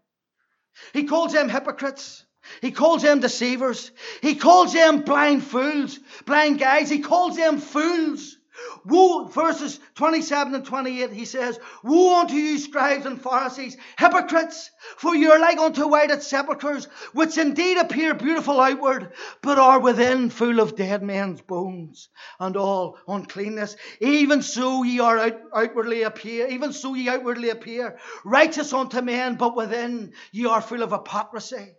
He 0.93 1.05
calls 1.05 1.33
them 1.33 1.49
hypocrites. 1.49 2.23
He 2.61 2.71
calls 2.71 3.01
them 3.01 3.21
deceivers. 3.21 3.91
He 4.21 4.35
calls 4.35 4.71
them 4.73 5.01
blind 5.01 5.43
fools, 5.43 5.99
blind 6.25 6.59
guys. 6.59 6.91
He 6.91 6.99
calls 6.99 7.35
them 7.35 7.57
fools. 7.57 8.37
Woe, 8.85 9.25
verses 9.25 9.79
27 9.95 10.55
and 10.55 10.65
28, 10.65 11.11
he 11.11 11.25
says, 11.25 11.59
Woe 11.83 12.19
unto 12.19 12.35
you, 12.35 12.57
scribes 12.57 13.05
and 13.05 13.21
Pharisees, 13.21 13.77
hypocrites, 13.97 14.69
for 14.97 15.15
you 15.15 15.31
are 15.31 15.39
like 15.39 15.57
unto 15.57 15.87
whited 15.87 16.21
sepulchres, 16.21 16.85
which 17.13 17.37
indeed 17.37 17.77
appear 17.77 18.13
beautiful 18.13 18.59
outward, 18.59 19.13
but 19.41 19.57
are 19.57 19.79
within 19.79 20.29
full 20.29 20.59
of 20.59 20.75
dead 20.75 21.03
men's 21.03 21.41
bones 21.41 22.09
and 22.39 22.55
all 22.55 22.97
uncleanness. 23.07 23.75
Even 23.99 24.41
so 24.41 24.83
ye 24.83 24.99
are 24.99 25.17
out, 25.17 25.41
outwardly 25.53 26.03
appear, 26.03 26.47
even 26.47 26.71
so 26.73 26.93
ye 26.93 27.09
outwardly 27.09 27.49
appear, 27.49 27.97
righteous 28.23 28.71
unto 28.73 29.01
men, 29.01 29.35
but 29.35 29.55
within 29.55 30.13
ye 30.31 30.45
are 30.45 30.61
full 30.61 30.83
of 30.83 30.91
hypocrisy 30.91 31.73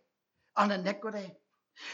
and 0.56 0.72
iniquity. 0.72 1.32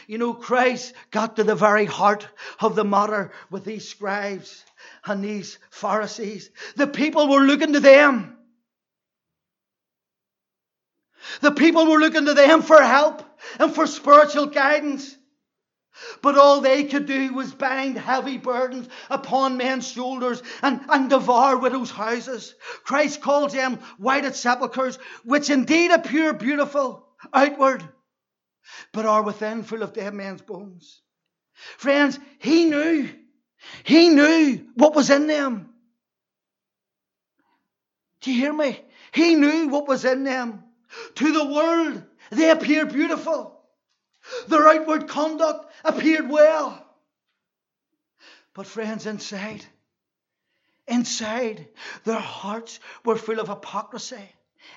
You 0.07 0.17
know, 0.17 0.33
Christ 0.33 0.93
got 1.11 1.35
to 1.35 1.43
the 1.43 1.55
very 1.55 1.85
heart 1.85 2.27
of 2.59 2.75
the 2.75 2.83
matter 2.83 3.31
with 3.49 3.65
these 3.65 3.87
scribes 3.87 4.63
and 5.05 5.23
these 5.23 5.57
Pharisees. 5.69 6.49
The 6.75 6.87
people 6.87 7.29
were 7.29 7.41
looking 7.41 7.73
to 7.73 7.79
them. 7.79 8.37
The 11.41 11.51
people 11.51 11.85
were 11.85 11.99
looking 11.99 12.25
to 12.25 12.33
them 12.33 12.61
for 12.61 12.81
help 12.81 13.23
and 13.59 13.73
for 13.73 13.87
spiritual 13.87 14.47
guidance. 14.47 15.17
But 16.21 16.37
all 16.37 16.61
they 16.61 16.85
could 16.85 17.05
do 17.05 17.33
was 17.33 17.53
bind 17.53 17.97
heavy 17.97 18.37
burdens 18.37 18.89
upon 19.09 19.57
men's 19.57 19.87
shoulders 19.87 20.41
and, 20.61 20.81
and 20.89 21.09
devour 21.09 21.57
widows' 21.57 21.91
houses. 21.91 22.55
Christ 22.83 23.21
calls 23.21 23.53
them 23.53 23.77
whited 23.97 24.35
sepulchres, 24.35 24.97
which 25.23 25.49
indeed 25.49 25.91
appear 25.91 26.33
beautiful 26.33 27.07
outward, 27.31 27.87
but 28.91 29.05
are 29.05 29.23
within 29.23 29.63
full 29.63 29.83
of 29.83 29.93
dead 29.93 30.13
men's 30.13 30.41
bones. 30.41 31.01
Friends, 31.77 32.19
he 32.39 32.65
knew 32.65 33.09
he 33.83 34.09
knew 34.09 34.67
what 34.75 34.95
was 34.95 35.09
in 35.09 35.27
them. 35.27 35.69
Do 38.21 38.31
you 38.31 38.39
hear 38.39 38.53
me? 38.53 38.79
He 39.13 39.35
knew 39.35 39.67
what 39.67 39.87
was 39.87 40.05
in 40.05 40.23
them. 40.23 40.63
To 41.15 41.31
the 41.31 41.45
world, 41.45 42.03
they 42.31 42.49
appeared 42.49 42.93
beautiful. 42.93 43.61
Their 44.47 44.67
outward 44.67 45.07
conduct 45.07 45.71
appeared 45.83 46.29
well. 46.29 46.79
But, 48.53 48.67
friends, 48.67 49.05
inside, 49.05 49.65
inside, 50.87 51.67
their 52.03 52.19
hearts 52.19 52.79
were 53.03 53.17
full 53.17 53.39
of 53.39 53.47
hypocrisy 53.47 54.29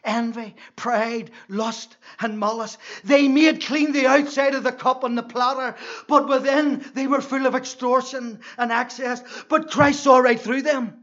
envy, 0.05 0.55
pride, 0.77 1.31
lust, 1.49 1.97
and 2.21 2.39
malice. 2.39 2.79
They 3.05 3.29
made 3.29 3.63
clean 3.63 3.93
the 3.93 4.07
outside 4.07 4.55
of 4.55 4.65
the 4.65 4.73
cup 4.73 5.05
and 5.05 5.17
the 5.17 5.23
platter, 5.23 5.77
but 6.09 6.29
within 6.29 6.85
they 6.95 7.07
were 7.07 7.21
full 7.21 7.47
of 7.47 7.55
extortion 7.55 8.41
and 8.59 8.73
excess. 8.73 9.23
But 9.49 9.71
Christ 9.71 10.03
saw 10.03 10.19
right 10.19 10.41
through 10.41 10.63
them. 10.63 11.03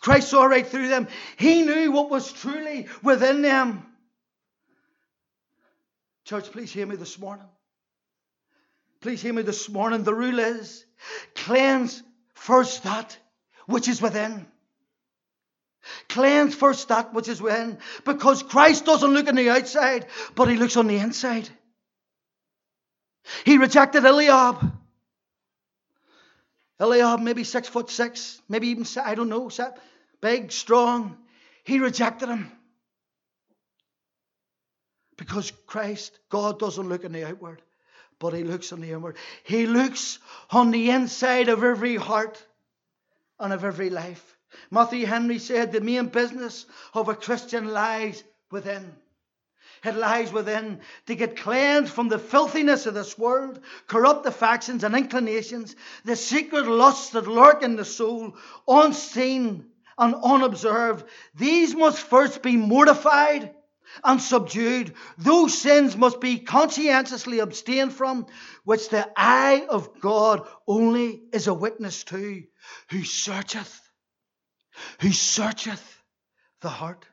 Christ 0.00 0.28
saw 0.28 0.44
right 0.44 0.66
through 0.66 0.88
them. 0.88 1.08
He 1.36 1.62
knew 1.62 1.92
what 1.92 2.10
was 2.10 2.32
truly 2.32 2.88
within 3.02 3.42
them. 3.42 3.86
Church, 6.24 6.50
please 6.50 6.72
hear 6.72 6.86
me 6.86 6.96
this 6.96 7.18
morning. 7.18 7.46
Please 9.00 9.20
hear 9.20 9.34
me 9.34 9.42
this 9.42 9.68
morning. 9.68 10.02
The 10.02 10.14
rule 10.14 10.38
is 10.38 10.86
cleanse 11.34 12.02
first 12.32 12.84
that 12.84 13.18
which 13.66 13.88
is 13.88 14.00
within. 14.00 14.46
Cleanse 16.14 16.54
first 16.54 16.86
that 16.88 17.12
which 17.12 17.26
is 17.26 17.42
within. 17.42 17.76
Because 18.04 18.44
Christ 18.44 18.84
doesn't 18.84 19.12
look 19.12 19.26
on 19.26 19.34
the 19.34 19.50
outside, 19.50 20.06
but 20.36 20.48
he 20.48 20.54
looks 20.54 20.76
on 20.76 20.86
the 20.86 20.96
inside. 20.96 21.48
He 23.44 23.58
rejected 23.58 24.04
Eliab. 24.04 24.72
Eliab, 26.78 27.18
maybe 27.18 27.42
six 27.42 27.66
foot 27.66 27.90
six, 27.90 28.40
maybe 28.48 28.68
even, 28.68 28.86
I 29.02 29.16
don't 29.16 29.28
know, 29.28 29.50
big, 30.20 30.52
strong. 30.52 31.16
He 31.64 31.80
rejected 31.80 32.28
him. 32.28 32.52
Because 35.16 35.50
Christ, 35.66 36.16
God 36.28 36.60
doesn't 36.60 36.88
look 36.88 37.04
on 37.04 37.10
the 37.10 37.26
outward, 37.26 37.60
but 38.20 38.34
He 38.34 38.44
looks 38.44 38.72
on 38.72 38.80
the 38.80 38.92
inward. 38.92 39.16
He 39.42 39.66
looks 39.66 40.20
on 40.50 40.70
the 40.70 40.90
inside 40.90 41.48
of 41.48 41.64
every 41.64 41.96
heart 41.96 42.40
and 43.40 43.52
of 43.52 43.64
every 43.64 43.90
life. 43.90 44.33
Matthew 44.70 45.06
Henry 45.06 45.38
said 45.38 45.72
the 45.72 45.80
main 45.80 46.06
business 46.06 46.66
of 46.92 47.08
a 47.08 47.14
Christian 47.14 47.68
lies 47.68 48.22
within. 48.50 48.96
It 49.84 49.96
lies 49.96 50.32
within 50.32 50.80
to 51.06 51.14
get 51.14 51.36
cleansed 51.36 51.92
from 51.92 52.08
the 52.08 52.18
filthiness 52.18 52.86
of 52.86 52.94
this 52.94 53.18
world, 53.18 53.60
corrupt 53.86 54.24
affections 54.24 54.82
and 54.82 54.96
inclinations, 54.96 55.76
the 56.04 56.16
secret 56.16 56.66
lusts 56.66 57.10
that 57.10 57.26
lurk 57.26 57.62
in 57.62 57.76
the 57.76 57.84
soul, 57.84 58.36
unseen 58.66 59.66
and 59.98 60.14
unobserved. 60.14 61.04
These 61.34 61.74
must 61.74 61.98
first 61.98 62.42
be 62.42 62.56
mortified 62.56 63.54
and 64.02 64.20
subdued. 64.20 64.94
Those 65.18 65.56
sins 65.56 65.96
must 65.96 66.20
be 66.20 66.38
conscientiously 66.38 67.40
abstained 67.40 67.92
from, 67.92 68.26
which 68.64 68.88
the 68.88 69.08
eye 69.16 69.66
of 69.68 70.00
God 70.00 70.48
only 70.66 71.24
is 71.32 71.46
a 71.46 71.54
witness 71.54 72.04
to, 72.04 72.42
who 72.90 73.04
searcheth 73.04 73.83
who 75.00 75.12
searcheth 75.12 76.02
the 76.60 76.68
heart. 76.68 77.06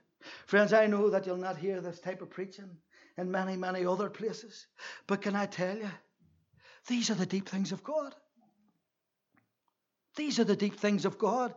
Friends, 0.46 0.74
I 0.74 0.88
know 0.88 1.10
that 1.10 1.26
you'll 1.26 1.38
not 1.38 1.58
hear 1.58 1.82
this 1.82 2.00
type 2.00 2.22
of 2.22 2.30
preaching 2.30 2.78
in 3.18 3.32
many, 3.32 3.58
many 3.58 3.86
other 3.86 4.10
places. 4.10 4.68
But 5.08 5.22
can 5.22 5.36
I 5.36 5.46
tell 5.46 5.78
you, 5.78 5.90
these 6.88 7.10
are 7.10 7.16
the 7.16 7.26
deep 7.26 7.50
things 7.50 7.72
of 7.72 7.84
God. 7.84 8.16
These 10.16 10.40
are 10.40 10.44
the 10.44 10.56
deep 10.56 10.80
things 10.80 11.06
of 11.06 11.18
God. 11.18 11.54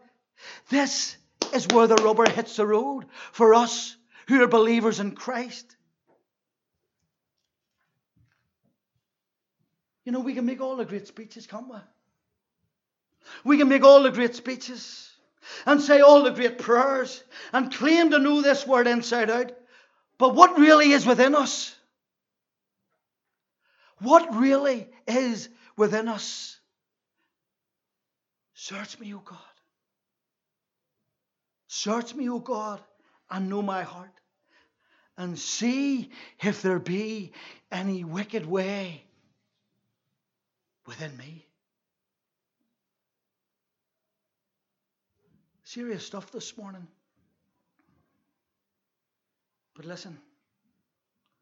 This 0.68 1.16
is 1.52 1.66
where 1.68 1.86
the 1.86 1.96
rubber 1.96 2.28
hits 2.28 2.56
the 2.56 2.66
road 2.66 3.06
for 3.32 3.54
us 3.54 3.96
who 4.28 4.42
are 4.42 4.48
believers 4.48 5.00
in 5.00 5.12
Christ. 5.12 5.76
You 10.04 10.12
know, 10.12 10.20
we 10.20 10.34
can 10.34 10.44
make 10.44 10.60
all 10.60 10.76
the 10.76 10.84
great 10.84 11.06
speeches, 11.06 11.46
can't 11.46 11.68
we? 11.68 11.78
We 13.44 13.58
can 13.58 13.68
make 13.68 13.84
all 13.84 14.02
the 14.02 14.10
great 14.10 14.34
speeches 14.34 15.13
and 15.66 15.80
say 15.80 16.00
all 16.00 16.22
the 16.22 16.30
great 16.30 16.58
prayers 16.58 17.22
and 17.52 17.72
claim 17.72 18.10
to 18.10 18.18
know 18.18 18.42
this 18.42 18.66
word 18.66 18.86
inside 18.86 19.30
out. 19.30 19.52
But 20.18 20.34
what 20.34 20.58
really 20.58 20.92
is 20.92 21.06
within 21.06 21.34
us? 21.34 21.74
What 23.98 24.34
really 24.34 24.88
is 25.06 25.48
within 25.76 26.08
us? 26.08 26.58
Search 28.54 28.98
me, 28.98 29.14
O 29.14 29.18
God. 29.18 29.38
Search 31.66 32.14
me, 32.14 32.28
O 32.28 32.38
God, 32.38 32.80
and 33.30 33.48
know 33.50 33.62
my 33.62 33.82
heart, 33.82 34.12
and 35.16 35.38
see 35.38 36.10
if 36.40 36.62
there 36.62 36.78
be 36.78 37.32
any 37.70 38.04
wicked 38.04 38.46
way 38.46 39.04
within 40.86 41.16
me. 41.16 41.46
Serious 45.74 46.06
stuff 46.06 46.30
this 46.30 46.56
morning. 46.56 46.86
But 49.74 49.84
listen, 49.86 50.16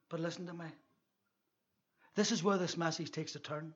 but 0.08 0.20
listen 0.20 0.46
to 0.46 0.54
me. 0.54 0.64
This 2.14 2.32
is 2.32 2.42
where 2.42 2.56
this 2.56 2.78
message 2.78 3.10
takes 3.10 3.34
a 3.34 3.38
turn. 3.38 3.74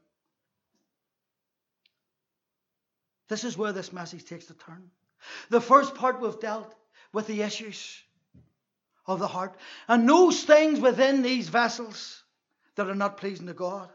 This 3.28 3.44
is 3.44 3.58
where 3.58 3.72
this 3.72 3.92
message 3.92 4.24
takes 4.24 4.48
a 4.48 4.54
turn. 4.54 4.90
The 5.50 5.60
first 5.60 5.94
part 5.94 6.22
we've 6.22 6.40
dealt 6.40 6.74
with 7.12 7.26
the 7.26 7.42
issues 7.42 8.02
of 9.06 9.18
the 9.18 9.28
heart 9.28 9.54
and 9.88 10.08
those 10.08 10.42
things 10.42 10.80
within 10.80 11.20
these 11.20 11.50
vessels 11.50 12.22
that 12.76 12.88
are 12.88 12.94
not 12.94 13.18
pleasing 13.18 13.46
to 13.48 13.52
God. 13.52 13.90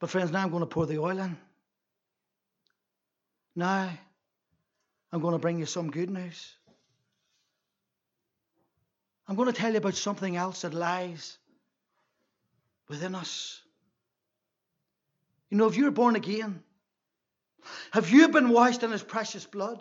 But, 0.00 0.08
friends, 0.08 0.30
now 0.30 0.40
I'm 0.40 0.50
going 0.50 0.60
to 0.60 0.66
pour 0.66 0.86
the 0.86 1.00
oil 1.00 1.18
in. 1.18 1.36
Now 3.56 3.90
I'm 5.12 5.20
going 5.20 5.32
to 5.32 5.38
bring 5.38 5.58
you 5.58 5.66
some 5.66 5.90
good 5.90 6.10
news. 6.10 6.52
I'm 9.28 9.36
going 9.36 9.50
to 9.50 9.58
tell 9.58 9.70
you 9.70 9.78
about 9.78 9.94
something 9.94 10.36
else 10.36 10.62
that 10.62 10.74
lies 10.74 11.38
within 12.88 13.14
us. 13.14 13.60
You 15.50 15.56
know, 15.56 15.66
if 15.66 15.76
you're 15.76 15.90
born 15.90 16.16
again, 16.16 16.62
have 17.92 18.10
you 18.10 18.28
been 18.28 18.50
washed 18.50 18.82
in 18.82 18.90
His 18.90 19.02
precious 19.02 19.46
blood? 19.46 19.80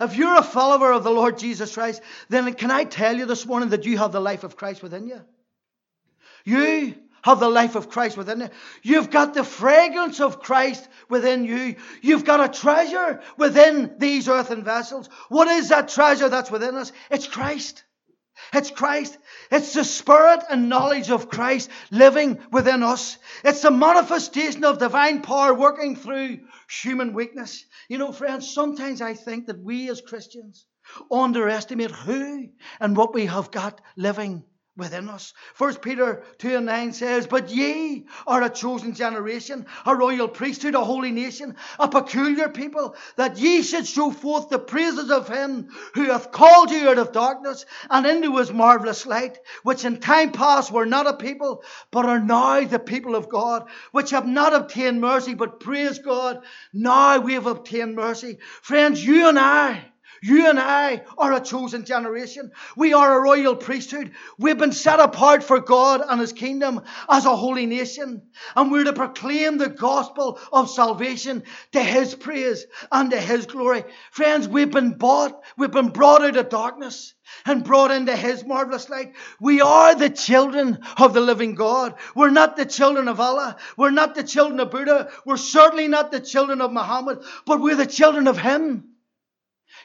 If 0.00 0.16
you're 0.16 0.38
a 0.38 0.42
follower 0.42 0.92
of 0.92 1.04
the 1.04 1.10
Lord 1.10 1.38
Jesus 1.38 1.74
Christ, 1.74 2.02
then 2.28 2.52
can 2.54 2.70
I 2.70 2.84
tell 2.84 3.16
you 3.16 3.26
this 3.26 3.46
morning 3.46 3.70
that 3.70 3.84
you 3.84 3.98
have 3.98 4.12
the 4.12 4.20
life 4.20 4.44
of 4.44 4.56
Christ 4.56 4.82
within 4.82 5.06
you? 5.06 5.20
You 6.44 6.94
have 7.26 7.40
the 7.40 7.48
life 7.48 7.74
of 7.74 7.90
Christ 7.90 8.16
within 8.16 8.40
you. 8.40 8.48
You've 8.84 9.10
got 9.10 9.34
the 9.34 9.42
fragrance 9.42 10.20
of 10.20 10.40
Christ 10.40 10.88
within 11.08 11.44
you. 11.44 11.74
You've 12.00 12.24
got 12.24 12.38
a 12.38 12.60
treasure 12.60 13.20
within 13.36 13.96
these 13.98 14.28
earthen 14.28 14.62
vessels. 14.62 15.08
What 15.28 15.48
is 15.48 15.70
that 15.70 15.88
treasure 15.88 16.28
that's 16.28 16.52
within 16.52 16.76
us? 16.76 16.92
It's 17.10 17.26
Christ. 17.26 17.82
It's 18.52 18.70
Christ. 18.70 19.18
It's 19.50 19.74
the 19.74 19.82
spirit 19.82 20.44
and 20.48 20.68
knowledge 20.68 21.10
of 21.10 21.28
Christ 21.28 21.68
living 21.90 22.38
within 22.52 22.84
us. 22.84 23.18
It's 23.42 23.62
the 23.62 23.72
manifestation 23.72 24.64
of 24.64 24.78
divine 24.78 25.20
power 25.20 25.52
working 25.52 25.96
through 25.96 26.38
human 26.70 27.12
weakness. 27.12 27.64
You 27.88 27.98
know, 27.98 28.12
friends, 28.12 28.54
sometimes 28.54 29.02
I 29.02 29.14
think 29.14 29.46
that 29.46 29.58
we 29.58 29.90
as 29.90 30.00
Christians 30.00 30.64
underestimate 31.10 31.90
who 31.90 32.50
and 32.78 32.96
what 32.96 33.14
we 33.14 33.26
have 33.26 33.50
got 33.50 33.80
living 33.96 34.44
within 34.76 35.08
us. 35.08 35.32
First 35.54 35.80
Peter 35.80 36.22
2 36.38 36.56
and 36.56 36.66
9 36.66 36.92
says, 36.92 37.26
But 37.26 37.50
ye 37.50 38.06
are 38.26 38.42
a 38.42 38.50
chosen 38.50 38.94
generation, 38.94 39.66
a 39.86 39.96
royal 39.96 40.28
priesthood, 40.28 40.74
a 40.74 40.84
holy 40.84 41.10
nation, 41.10 41.56
a 41.78 41.88
peculiar 41.88 42.48
people, 42.48 42.94
that 43.16 43.38
ye 43.38 43.62
should 43.62 43.86
show 43.86 44.10
forth 44.10 44.48
the 44.48 44.58
praises 44.58 45.10
of 45.10 45.28
him 45.28 45.68
who 45.94 46.04
hath 46.04 46.30
called 46.30 46.70
you 46.70 46.88
out 46.90 46.98
of 46.98 47.12
darkness 47.12 47.64
and 47.88 48.06
into 48.06 48.36
his 48.36 48.52
marvellous 48.52 49.06
light, 49.06 49.38
which 49.62 49.84
in 49.84 49.98
time 49.98 50.32
past 50.32 50.70
were 50.70 50.86
not 50.86 51.06
a 51.06 51.14
people, 51.14 51.62
but 51.90 52.06
are 52.06 52.20
now 52.20 52.62
the 52.64 52.78
people 52.78 53.14
of 53.14 53.28
God, 53.28 53.68
which 53.92 54.10
have 54.10 54.26
not 54.26 54.54
obtained 54.54 55.00
mercy, 55.00 55.34
but 55.34 55.60
praise 55.60 55.98
God, 55.98 56.42
now 56.72 57.18
we 57.18 57.34
have 57.34 57.46
obtained 57.46 57.94
mercy. 57.94 58.38
Friends, 58.62 59.04
you 59.04 59.28
and 59.28 59.38
I, 59.38 59.92
you 60.26 60.48
and 60.48 60.58
I 60.58 61.02
are 61.16 61.32
a 61.32 61.40
chosen 61.40 61.84
generation. 61.84 62.50
We 62.76 62.94
are 62.94 63.16
a 63.16 63.22
royal 63.22 63.54
priesthood. 63.54 64.10
We've 64.38 64.58
been 64.58 64.72
set 64.72 64.98
apart 64.98 65.44
for 65.44 65.60
God 65.60 66.02
and 66.06 66.20
His 66.20 66.32
kingdom 66.32 66.82
as 67.08 67.26
a 67.26 67.36
holy 67.36 67.66
nation. 67.66 68.22
And 68.56 68.72
we're 68.72 68.84
to 68.84 68.92
proclaim 68.92 69.56
the 69.56 69.68
gospel 69.68 70.40
of 70.52 70.68
salvation 70.68 71.44
to 71.72 71.80
His 71.80 72.16
praise 72.16 72.66
and 72.90 73.12
to 73.12 73.20
His 73.20 73.46
glory. 73.46 73.84
Friends, 74.10 74.48
we've 74.48 74.70
been 74.70 74.98
bought, 74.98 75.44
we've 75.56 75.70
been 75.70 75.90
brought 75.90 76.22
out 76.22 76.36
of 76.36 76.48
darkness 76.48 77.14
and 77.44 77.62
brought 77.62 77.92
into 77.92 78.16
His 78.16 78.44
marvelous 78.44 78.90
light. 78.90 79.12
We 79.40 79.60
are 79.60 79.94
the 79.94 80.10
children 80.10 80.80
of 80.98 81.14
the 81.14 81.20
living 81.20 81.54
God. 81.54 81.94
We're 82.16 82.30
not 82.30 82.56
the 82.56 82.66
children 82.66 83.06
of 83.06 83.20
Allah. 83.20 83.58
We're 83.76 83.90
not 83.90 84.16
the 84.16 84.24
children 84.24 84.58
of 84.58 84.72
Buddha. 84.72 85.08
We're 85.24 85.36
certainly 85.36 85.86
not 85.86 86.10
the 86.10 86.20
children 86.20 86.60
of 86.60 86.72
Muhammad, 86.72 87.22
but 87.46 87.60
we're 87.60 87.76
the 87.76 87.86
children 87.86 88.26
of 88.26 88.38
Him. 88.38 88.95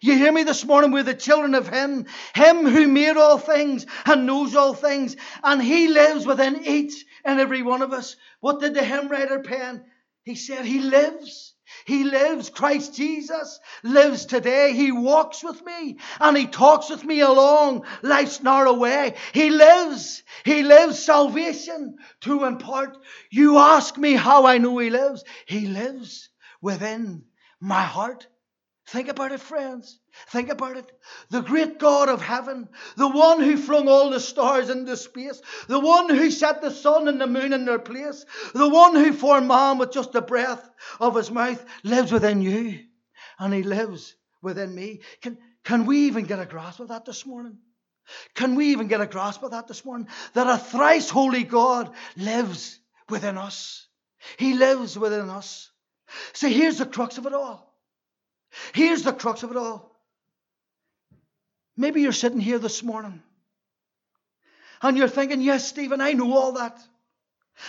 You 0.04 0.18
hear 0.18 0.32
me 0.32 0.42
this 0.42 0.66
morning? 0.66 0.92
We're 0.92 1.04
the 1.04 1.14
children 1.14 1.54
of 1.54 1.68
Him, 1.68 2.08
Him 2.34 2.66
who 2.66 2.88
made 2.88 3.18
all 3.18 3.38
things 3.38 3.86
and 4.06 4.26
knows 4.26 4.56
all 4.56 4.74
things, 4.74 5.16
and 5.44 5.62
He 5.62 5.88
lives 5.88 6.26
within 6.26 6.66
each 6.66 7.06
and 7.24 7.40
every 7.40 7.62
one 7.62 7.84
of 7.84 7.94
us. 7.94 8.16
What 8.40 8.60
did 8.60 8.74
the 8.74 8.84
hymn 8.84 9.10
writer 9.10 9.40
pen? 9.40 9.86
He 10.24 10.34
said, 10.34 10.66
He 10.66 10.80
lives. 10.80 11.54
He 11.86 12.04
lives. 12.04 12.50
Christ 12.50 12.96
Jesus 12.96 13.60
lives 13.84 14.26
today. 14.26 14.74
He 14.74 14.92
walks 14.92 15.44
with 15.44 15.64
me 15.64 16.00
and 16.20 16.36
He 16.36 16.48
talks 16.48 16.90
with 16.90 17.04
me 17.04 17.20
along 17.22 17.86
life's 18.02 18.42
narrow 18.42 18.74
way. 18.74 19.14
He 19.34 19.52
lives. 19.52 20.24
He 20.44 20.64
lives 20.64 20.98
salvation 20.98 21.98
to 22.22 22.46
impart. 22.46 22.98
You 23.30 23.60
ask 23.60 23.96
me 24.00 24.14
how 24.16 24.48
I 24.48 24.58
know 24.58 24.80
He 24.80 24.90
lives. 24.90 25.24
He 25.46 25.68
lives 25.68 26.30
within 26.60 27.26
my 27.60 27.84
heart. 27.84 28.26
Think 28.92 29.08
about 29.08 29.32
it, 29.32 29.40
friends. 29.40 30.02
Think 30.32 30.50
about 30.50 30.76
it. 30.76 30.92
The 31.30 31.40
great 31.40 31.80
God 31.80 32.10
of 32.10 32.22
heaven, 32.22 32.68
the 32.98 33.08
one 33.08 33.40
who 33.40 33.56
flung 33.56 33.88
all 33.88 34.10
the 34.10 34.20
stars 34.20 34.70
into 34.70 34.98
space, 34.98 35.42
the 35.70 35.80
one 35.80 36.10
who 36.10 36.30
set 36.30 36.62
the 36.62 36.72
sun 36.72 37.08
and 37.08 37.20
the 37.20 37.26
moon 37.26 37.54
in 37.54 37.64
their 37.64 37.80
place, 37.80 38.26
the 38.54 38.68
one 38.68 38.94
who 38.96 39.14
formed 39.14 39.48
man 39.48 39.78
with 39.78 39.94
just 39.94 40.12
the 40.12 40.22
breath 40.22 40.70
of 41.00 41.16
his 41.16 41.32
mouth, 41.32 41.64
lives 41.86 42.12
within 42.12 42.42
you. 42.42 42.80
And 43.40 43.54
he 43.54 43.64
lives 43.64 44.14
within 44.42 44.76
me. 44.76 45.00
Can, 45.22 45.38
can 45.64 45.86
we 45.86 46.08
even 46.08 46.26
get 46.26 46.42
a 46.42 46.46
grasp 46.46 46.82
of 46.82 46.90
that 46.90 47.06
this 47.06 47.26
morning? 47.26 47.60
Can 48.36 48.56
we 48.56 48.72
even 48.72 48.88
get 48.90 49.00
a 49.00 49.08
grasp 49.08 49.42
of 49.42 49.52
that 49.52 49.70
this 49.70 49.86
morning? 49.86 50.10
That 50.34 50.48
a 50.48 50.58
thrice 50.58 51.10
holy 51.10 51.46
God 51.46 51.92
lives 52.18 52.78
within 53.08 53.38
us. 53.38 53.88
He 54.36 54.54
lives 54.54 55.00
within 55.00 55.30
us. 55.30 55.72
See, 56.34 56.52
here's 56.52 56.80
the 56.80 56.86
crux 56.86 57.18
of 57.18 57.26
it 57.26 57.34
all. 57.34 57.71
Here's 58.74 59.04
the 59.04 59.14
crux 59.14 59.44
of 59.44 59.52
it 59.52 59.58
all. 59.58 59.92
Maybe 61.78 62.02
you're 62.02 62.12
sitting 62.12 62.40
here 62.40 62.60
this 62.60 62.84
morning 62.84 63.22
and 64.82 64.98
you're 64.98 65.08
thinking, 65.08 65.42
yes, 65.42 65.68
Steven, 65.68 66.02
I 66.02 66.14
know 66.14 66.34
all 66.34 66.54
that. 66.54 66.80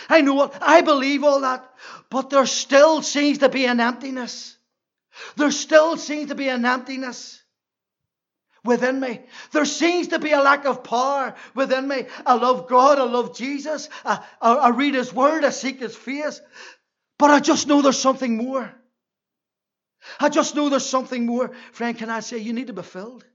I 0.09 0.21
know 0.21 0.33
what 0.33 0.57
I 0.61 0.81
believe 0.81 1.23
all 1.23 1.41
that, 1.41 1.69
but 2.09 2.29
there 2.29 2.45
still 2.45 3.01
seems 3.01 3.39
to 3.39 3.49
be 3.49 3.65
an 3.65 3.79
emptiness. 3.79 4.57
There 5.35 5.51
still 5.51 5.97
seems 5.97 6.29
to 6.29 6.35
be 6.35 6.49
an 6.49 6.65
emptiness 6.65 7.41
within 8.63 8.99
me. 8.99 9.21
There 9.51 9.65
seems 9.65 10.09
to 10.09 10.19
be 10.19 10.31
a 10.31 10.41
lack 10.41 10.65
of 10.65 10.83
power 10.83 11.35
within 11.53 11.87
me. 11.87 12.05
I 12.25 12.35
love 12.35 12.67
God, 12.67 12.97
I 12.97 13.03
love 13.03 13.35
Jesus, 13.35 13.89
I, 14.05 14.23
I, 14.41 14.53
I 14.55 14.69
read 14.69 14.95
His 14.95 15.13
Word, 15.13 15.43
I 15.43 15.49
seek 15.49 15.79
His 15.79 15.95
face, 15.95 16.41
but 17.19 17.29
I 17.29 17.39
just 17.39 17.67
know 17.67 17.81
there's 17.81 17.99
something 17.99 18.37
more. 18.37 18.73
I 20.19 20.29
just 20.29 20.55
know 20.55 20.69
there's 20.69 20.85
something 20.85 21.25
more. 21.25 21.51
Friend, 21.71 21.97
can 21.97 22.09
I 22.09 22.19
say 22.19 22.37
you 22.37 22.53
need 22.53 22.67
to 22.67 22.73
be 22.73 22.81
filled? 22.81 23.25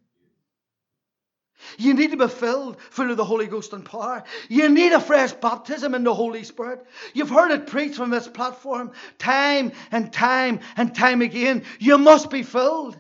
You 1.77 1.95
need 1.95 2.13
to 2.13 2.17
be 2.17 2.29
filled 2.29 2.81
full 2.81 3.11
of 3.11 3.17
the 3.17 3.25
Holy 3.25 3.47
Ghost 3.47 3.73
and 3.73 3.85
power. 3.85 4.23
You 4.49 4.69
need 4.69 4.93
a 4.93 5.01
fresh 5.01 5.33
baptism 5.33 5.95
in 5.95 6.05
the 6.05 6.15
Holy 6.15 6.45
Spirit. 6.45 6.87
You've 7.15 7.31
heard 7.31 7.51
it 7.51 7.67
preached 7.67 7.97
from 7.97 8.11
this 8.11 8.29
platform 8.29 8.93
time 9.19 9.73
and 9.91 10.13
time 10.13 10.61
and 10.77 10.95
time 10.95 11.21
again. 11.21 11.65
You 11.79 11.99
must 11.99 12.31
be 12.31 12.43
filled. 12.43 12.99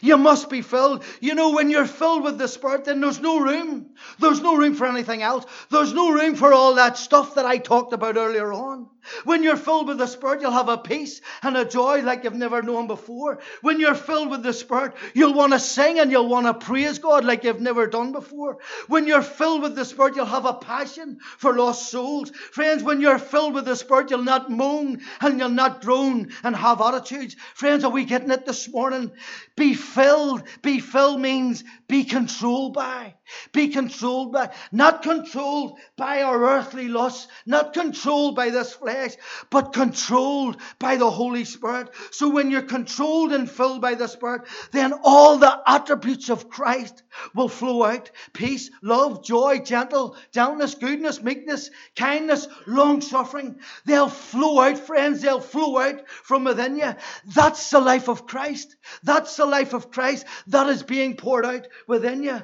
You 0.00 0.16
must 0.16 0.50
be 0.50 0.62
filled. 0.62 1.04
You 1.20 1.34
know, 1.34 1.50
when 1.50 1.70
you're 1.70 1.86
filled 1.86 2.24
with 2.24 2.38
the 2.38 2.48
Spirit, 2.48 2.86
then 2.86 3.00
there's 3.00 3.20
no 3.20 3.38
room. 3.38 3.94
There's 4.18 4.40
no 4.40 4.56
room 4.56 4.74
for 4.74 4.86
anything 4.86 5.22
else. 5.22 5.44
There's 5.70 5.92
no 5.92 6.10
room 6.10 6.34
for 6.34 6.52
all 6.52 6.74
that 6.74 6.96
stuff 6.96 7.36
that 7.36 7.46
I 7.46 7.58
talked 7.58 7.92
about 7.92 8.16
earlier 8.16 8.52
on. 8.52 8.88
When 9.24 9.42
you're 9.42 9.56
filled 9.56 9.88
with 9.88 9.98
the 9.98 10.06
Spirit, 10.06 10.40
you'll 10.40 10.50
have 10.50 10.68
a 10.68 10.78
peace 10.78 11.20
and 11.42 11.56
a 11.56 11.64
joy 11.64 12.02
like 12.02 12.24
you've 12.24 12.34
never 12.34 12.62
known 12.62 12.86
before. 12.86 13.38
When 13.62 13.80
you're 13.80 13.94
filled 13.94 14.30
with 14.30 14.42
the 14.42 14.52
Spirit, 14.52 14.94
you'll 15.14 15.34
want 15.34 15.52
to 15.52 15.60
sing 15.60 15.98
and 15.98 16.10
you'll 16.10 16.28
want 16.28 16.46
to 16.46 16.66
praise 16.66 16.98
God 16.98 17.24
like 17.24 17.44
you've 17.44 17.60
never 17.60 17.86
done 17.86 18.12
before. 18.12 18.58
When 18.88 19.06
you're 19.06 19.22
filled 19.22 19.62
with 19.62 19.76
the 19.76 19.84
Spirit, 19.84 20.16
you'll 20.16 20.26
have 20.26 20.46
a 20.46 20.54
passion 20.54 21.18
for 21.38 21.54
lost 21.54 21.90
souls. 21.90 22.30
Friends, 22.30 22.82
when 22.82 23.00
you're 23.00 23.18
filled 23.18 23.54
with 23.54 23.64
the 23.64 23.76
Spirit, 23.76 24.10
you'll 24.10 24.22
not 24.22 24.50
moan 24.50 25.00
and 25.20 25.38
you'll 25.38 25.48
not 25.48 25.82
groan 25.82 26.30
and 26.42 26.56
have 26.56 26.80
attitudes. 26.80 27.36
Friends, 27.54 27.84
are 27.84 27.90
we 27.90 28.04
getting 28.04 28.30
it 28.30 28.46
this 28.46 28.68
morning? 28.68 29.12
Be 29.56 29.74
filled. 29.74 30.42
Be 30.62 30.80
filled 30.80 31.20
means 31.20 31.64
be 31.88 32.04
controlled 32.04 32.74
by. 32.74 33.14
Be 33.52 33.68
controlled 33.68 34.32
by. 34.32 34.50
Not 34.72 35.02
controlled 35.02 35.78
by 35.96 36.22
our 36.22 36.42
earthly 36.44 36.88
lusts. 36.88 37.28
Not 37.46 37.72
controlled 37.72 38.34
by 38.34 38.50
this 38.50 38.72
flesh 38.72 38.95
flesh, 38.96 39.16
but 39.50 39.72
controlled 39.72 40.56
by 40.78 40.96
the 40.96 41.10
Holy 41.10 41.44
Spirit. 41.44 41.90
So 42.10 42.30
when 42.30 42.50
you're 42.50 42.62
controlled 42.62 43.32
and 43.32 43.50
filled 43.50 43.80
by 43.80 43.94
the 43.94 44.06
Spirit, 44.06 44.42
then 44.72 44.94
all 45.04 45.38
the 45.38 45.60
attributes 45.66 46.30
of 46.30 46.48
Christ 46.48 47.02
will 47.34 47.48
flow 47.48 47.84
out. 47.84 48.10
Peace, 48.32 48.70
love, 48.82 49.24
joy, 49.24 49.60
gentle, 49.60 50.16
gentleness, 50.32 50.74
goodness, 50.74 51.22
meekness, 51.22 51.70
kindness, 51.94 52.48
long 52.66 53.00
suffering. 53.00 53.56
They'll 53.84 54.08
flow 54.08 54.60
out, 54.60 54.78
friends. 54.78 55.22
They'll 55.22 55.40
flow 55.40 55.78
out 55.78 56.08
from 56.08 56.44
within 56.44 56.76
you. 56.76 56.94
That's 57.34 57.70
the 57.70 57.80
life 57.80 58.08
of 58.08 58.26
Christ. 58.26 58.76
That's 59.02 59.36
the 59.36 59.46
life 59.46 59.74
of 59.74 59.90
Christ 59.90 60.26
that 60.48 60.68
is 60.68 60.82
being 60.82 61.16
poured 61.16 61.46
out 61.46 61.68
within 61.86 62.22
you. 62.22 62.42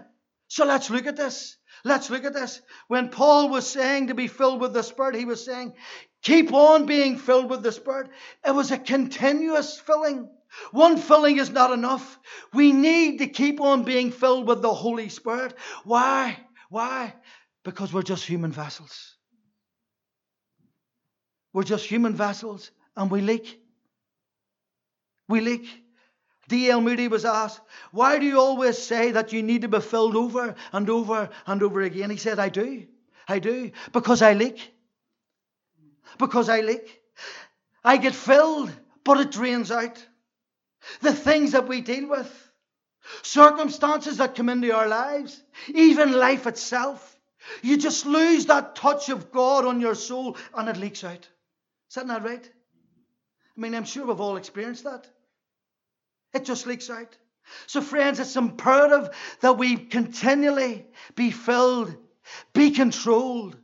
So 0.49 0.67
let's 0.67 0.91
look 0.91 1.07
at 1.07 1.17
this. 1.17 1.57
Let's 1.85 2.11
look 2.11 2.25
at 2.25 2.35
this. 2.35 2.61
When 2.87 3.09
Paul 3.09 3.49
was 3.49 3.67
saying 3.67 4.09
to 4.09 4.15
be 4.15 4.29
filled 4.29 4.61
with 4.61 4.73
the 4.73 4.83
Spirit, 4.83 5.17
he 5.17 5.25
was 5.25 5.45
saying, 5.45 5.73
keep 6.23 6.53
on 6.53 6.87
being 6.87 7.19
filled 7.19 7.51
with 7.51 7.63
the 7.63 7.73
Spirit. 7.73 8.11
It 8.47 8.55
was 8.55 8.71
a 8.71 8.79
continuous 8.79 9.79
filling. 9.79 10.29
One 10.71 10.97
filling 10.97 11.39
is 11.39 11.51
not 11.51 11.73
enough. 11.73 12.19
We 12.53 12.73
need 12.73 13.19
to 13.19 13.27
keep 13.27 13.61
on 13.61 13.85
being 13.85 14.11
filled 14.11 14.47
with 14.47 14.63
the 14.63 14.73
Holy 14.73 15.09
Spirit. 15.09 15.55
Why? 15.85 16.39
Why? 16.69 17.15
Because 17.65 17.93
we're 17.93 18.03
just 18.03 18.27
human 18.27 18.53
vessels. 18.53 19.17
We're 21.53 21.63
just 21.65 21.87
human 21.87 22.15
vessels 22.15 22.71
and 22.97 23.11
we 23.11 23.21
leak. 23.21 23.61
We 25.29 25.41
leak. 25.41 25.69
D.L. 26.49 26.81
Moody 26.81 27.09
was 27.09 27.25
asked, 27.25 27.61
Why 27.93 28.19
do 28.19 28.27
you 28.27 28.39
always 28.39 28.77
say 28.77 29.13
that 29.13 29.33
you 29.33 29.43
need 29.43 29.63
to 29.63 29.69
be 29.69 29.81
filled 29.81 30.17
over 30.17 30.55
and 30.73 30.91
over 30.91 31.31
and 31.47 31.63
over 31.63 31.81
again? 31.81 32.11
He 32.11 32.17
said, 32.17 32.39
I 32.39 32.49
do. 32.49 32.87
I 33.29 33.39
do. 33.39 33.71
Because 33.93 34.21
I 34.23 34.35
leak. 34.35 34.75
Because 36.19 36.49
I 36.49 36.61
leak. 36.61 37.01
I 37.85 37.97
get 37.97 38.15
filled, 38.15 38.73
but 39.05 39.21
it 39.21 39.31
drains 39.31 39.71
out. 39.71 40.05
The 41.01 41.13
things 41.13 41.53
that 41.53 41.69
we 41.69 41.81
deal 41.81 42.09
with, 42.09 42.53
circumstances 43.23 44.19
that 44.19 44.35
come 44.35 44.49
into 44.49 44.75
our 44.75 44.89
lives, 44.89 45.43
even 45.69 46.13
life 46.13 46.47
itself, 46.47 47.17
you 47.63 47.77
just 47.77 48.07
lose 48.07 48.47
that 48.47 48.77
touch 48.77 49.09
of 49.09 49.33
God 49.33 49.65
on 49.65 49.81
your 49.81 49.95
soul 49.95 50.37
and 50.55 50.69
it 50.69 50.77
leaks 50.77 51.05
out. 51.05 51.29
Isn't 51.91 52.09
that 52.09 52.25
right? 52.25 52.51
I 53.57 53.61
mean, 53.61 53.75
I'm 53.75 53.85
sure 53.85 54.07
we've 54.07 54.21
all 54.21 54.37
experienced 54.37 54.85
that. 54.85 55.07
It 56.33 56.45
just 56.45 56.67
leaks 56.67 56.89
out. 56.89 57.17
So, 57.67 57.81
friends, 57.81 58.21
it's 58.21 58.37
imperative 58.37 59.11
that 59.41 59.59
we 59.59 59.77
continually 59.77 60.87
be 61.15 61.31
filled, 61.31 61.95
be 62.53 62.71
controlled 62.71 63.57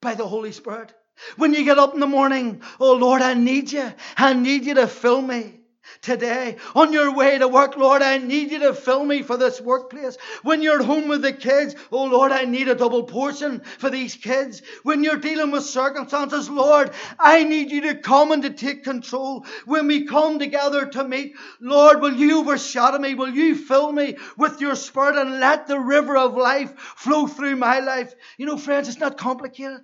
by 0.00 0.14
the 0.14 0.26
Holy 0.26 0.52
Spirit. 0.52 0.92
When 1.36 1.54
you 1.54 1.64
get 1.64 1.78
up 1.78 1.94
in 1.94 2.00
the 2.00 2.06
morning, 2.06 2.62
oh 2.78 2.94
Lord, 2.94 3.22
I 3.22 3.34
need 3.34 3.72
you. 3.72 3.92
I 4.16 4.32
need 4.32 4.64
you 4.64 4.74
to 4.74 4.86
fill 4.86 5.22
me 5.22 5.60
today. 6.02 6.56
On 6.74 6.92
your 6.92 7.14
way 7.14 7.38
to 7.38 7.48
work, 7.48 7.76
Lord, 7.76 8.02
I 8.02 8.18
need 8.18 8.50
you 8.50 8.60
to 8.60 8.74
fill 8.74 9.04
me 9.04 9.22
for 9.22 9.36
this 9.36 9.60
workplace. 9.60 10.16
When 10.42 10.62
you're 10.62 10.82
home 10.82 11.08
with 11.08 11.22
the 11.22 11.32
kids, 11.32 11.74
oh 11.92 12.04
Lord, 12.04 12.32
I 12.32 12.44
need 12.44 12.68
a 12.68 12.74
double 12.74 13.04
portion 13.04 13.60
for 13.78 13.90
these 13.90 14.14
kids. 14.14 14.62
When 14.82 15.04
you're 15.04 15.16
dealing 15.16 15.50
with 15.50 15.64
circumstances, 15.64 16.48
Lord, 16.48 16.90
I 17.18 17.44
need 17.44 17.70
you 17.70 17.82
to 17.82 17.96
come 17.96 18.32
and 18.32 18.42
to 18.42 18.50
take 18.50 18.84
control. 18.84 19.46
When 19.66 19.86
we 19.86 20.06
come 20.06 20.38
together 20.38 20.86
to 20.86 21.04
meet, 21.04 21.34
Lord, 21.60 22.00
will 22.00 22.14
you 22.14 22.40
overshadow 22.40 22.98
me? 22.98 23.14
Will 23.14 23.30
you 23.30 23.54
fill 23.56 23.92
me 23.92 24.16
with 24.36 24.60
your 24.60 24.76
spirit 24.76 25.16
and 25.16 25.40
let 25.40 25.66
the 25.66 25.78
river 25.78 26.16
of 26.16 26.36
life 26.36 26.76
flow 26.78 27.26
through 27.26 27.56
my 27.56 27.80
life? 27.80 28.14
You 28.38 28.46
know, 28.46 28.56
friends, 28.56 28.88
it's 28.88 28.98
not 28.98 29.18
complicated. 29.18 29.82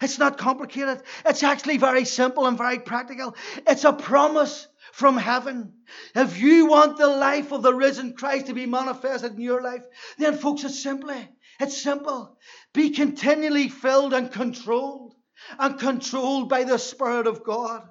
It's 0.00 0.18
not 0.18 0.38
complicated. 0.38 1.02
It's 1.24 1.42
actually 1.42 1.78
very 1.78 2.04
simple 2.04 2.46
and 2.46 2.58
very 2.58 2.78
practical. 2.78 3.36
It's 3.66 3.84
a 3.84 3.92
promise 3.92 4.66
from 4.92 5.16
heaven. 5.16 5.74
If 6.14 6.38
you 6.38 6.66
want 6.66 6.96
the 6.96 7.06
life 7.06 7.52
of 7.52 7.62
the 7.62 7.74
risen 7.74 8.14
Christ 8.14 8.46
to 8.46 8.54
be 8.54 8.66
manifested 8.66 9.34
in 9.34 9.40
your 9.40 9.62
life, 9.62 9.84
then 10.18 10.36
folks, 10.36 10.64
it's 10.64 10.82
simply, 10.82 11.28
it's 11.60 11.80
simple. 11.80 12.38
Be 12.72 12.90
continually 12.90 13.68
filled 13.68 14.14
and 14.14 14.30
controlled 14.30 15.14
and 15.58 15.78
controlled 15.78 16.48
by 16.48 16.64
the 16.64 16.78
Spirit 16.78 17.26
of 17.26 17.44
God 17.44 17.88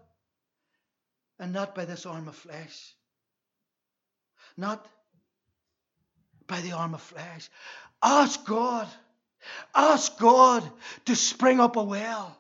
and 1.39 1.53
not 1.53 1.75
by 1.75 1.85
this 1.85 2.05
arm 2.05 2.27
of 2.27 2.35
flesh. 2.35 2.95
Not 4.57 4.85
by 6.47 6.61
the 6.61 6.71
arm 6.71 6.93
of 6.93 7.01
flesh. 7.01 7.49
Ask 8.01 8.45
God 8.45 8.87
Ask 9.73 10.17
God 10.19 10.69
to 11.05 11.15
spring 11.15 11.59
up 11.59 11.75
a 11.75 11.83
well 11.83 12.37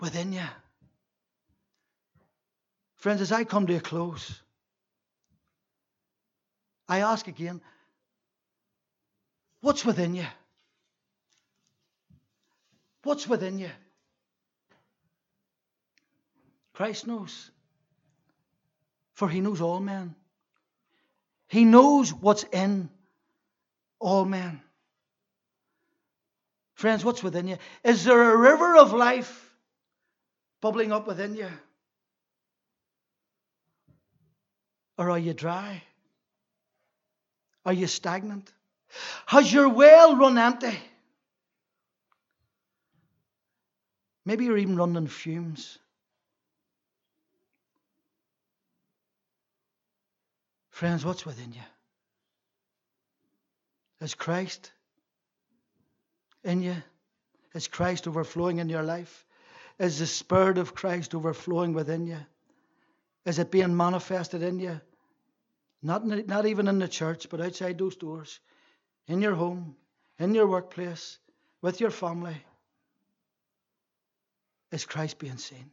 within 0.00 0.32
you. 0.32 0.48
Friends, 2.96 3.20
as 3.20 3.32
I 3.32 3.44
come 3.44 3.66
to 3.66 3.76
a 3.76 3.80
close, 3.80 4.40
I 6.88 7.00
ask 7.00 7.28
again 7.28 7.60
what's 9.60 9.84
within 9.84 10.14
you? 10.14 10.26
What's 13.02 13.26
within 13.26 13.58
you? 13.58 13.70
Christ 16.74 17.06
knows. 17.06 17.50
For 19.14 19.28
he 19.28 19.40
knows 19.40 19.60
all 19.60 19.80
men. 19.80 20.14
He 21.48 21.64
knows 21.64 22.12
what's 22.12 22.44
in 22.44 22.88
all 23.98 24.24
men. 24.24 24.62
Friends, 26.80 27.04
what's 27.04 27.22
within 27.22 27.46
you? 27.46 27.58
Is 27.84 28.04
there 28.04 28.32
a 28.32 28.36
river 28.38 28.78
of 28.78 28.94
life 28.94 29.54
bubbling 30.62 30.92
up 30.92 31.06
within 31.06 31.34
you? 31.34 31.50
Or 34.96 35.10
are 35.10 35.18
you 35.18 35.34
dry? 35.34 35.82
Are 37.66 37.74
you 37.74 37.86
stagnant? 37.86 38.50
Has 39.26 39.52
your 39.52 39.68
well 39.68 40.16
run 40.16 40.38
empty? 40.38 40.78
Maybe 44.24 44.46
you're 44.46 44.56
even 44.56 44.76
running 44.76 45.06
fumes. 45.06 45.78
Friends, 50.70 51.04
what's 51.04 51.26
within 51.26 51.52
you? 51.52 51.60
Is 54.00 54.14
Christ 54.14 54.72
in 56.44 56.62
you? 56.62 56.76
Is 57.54 57.68
Christ 57.68 58.06
overflowing 58.06 58.58
in 58.58 58.68
your 58.68 58.82
life? 58.82 59.26
Is 59.78 59.98
the 59.98 60.06
Spirit 60.06 60.58
of 60.58 60.74
Christ 60.74 61.14
overflowing 61.14 61.72
within 61.72 62.06
you? 62.06 62.18
Is 63.24 63.38
it 63.38 63.50
being 63.50 63.76
manifested 63.76 64.42
in 64.42 64.58
you? 64.58 64.80
Not, 65.82 66.06
the, 66.06 66.22
not 66.22 66.46
even 66.46 66.68
in 66.68 66.78
the 66.78 66.88
church, 66.88 67.28
but 67.30 67.40
outside 67.40 67.78
those 67.78 67.96
doors, 67.96 68.40
in 69.06 69.22
your 69.22 69.34
home, 69.34 69.76
in 70.18 70.34
your 70.34 70.46
workplace, 70.46 71.18
with 71.62 71.80
your 71.80 71.90
family. 71.90 72.36
Is 74.70 74.84
Christ 74.84 75.18
being 75.18 75.38
seen? 75.38 75.70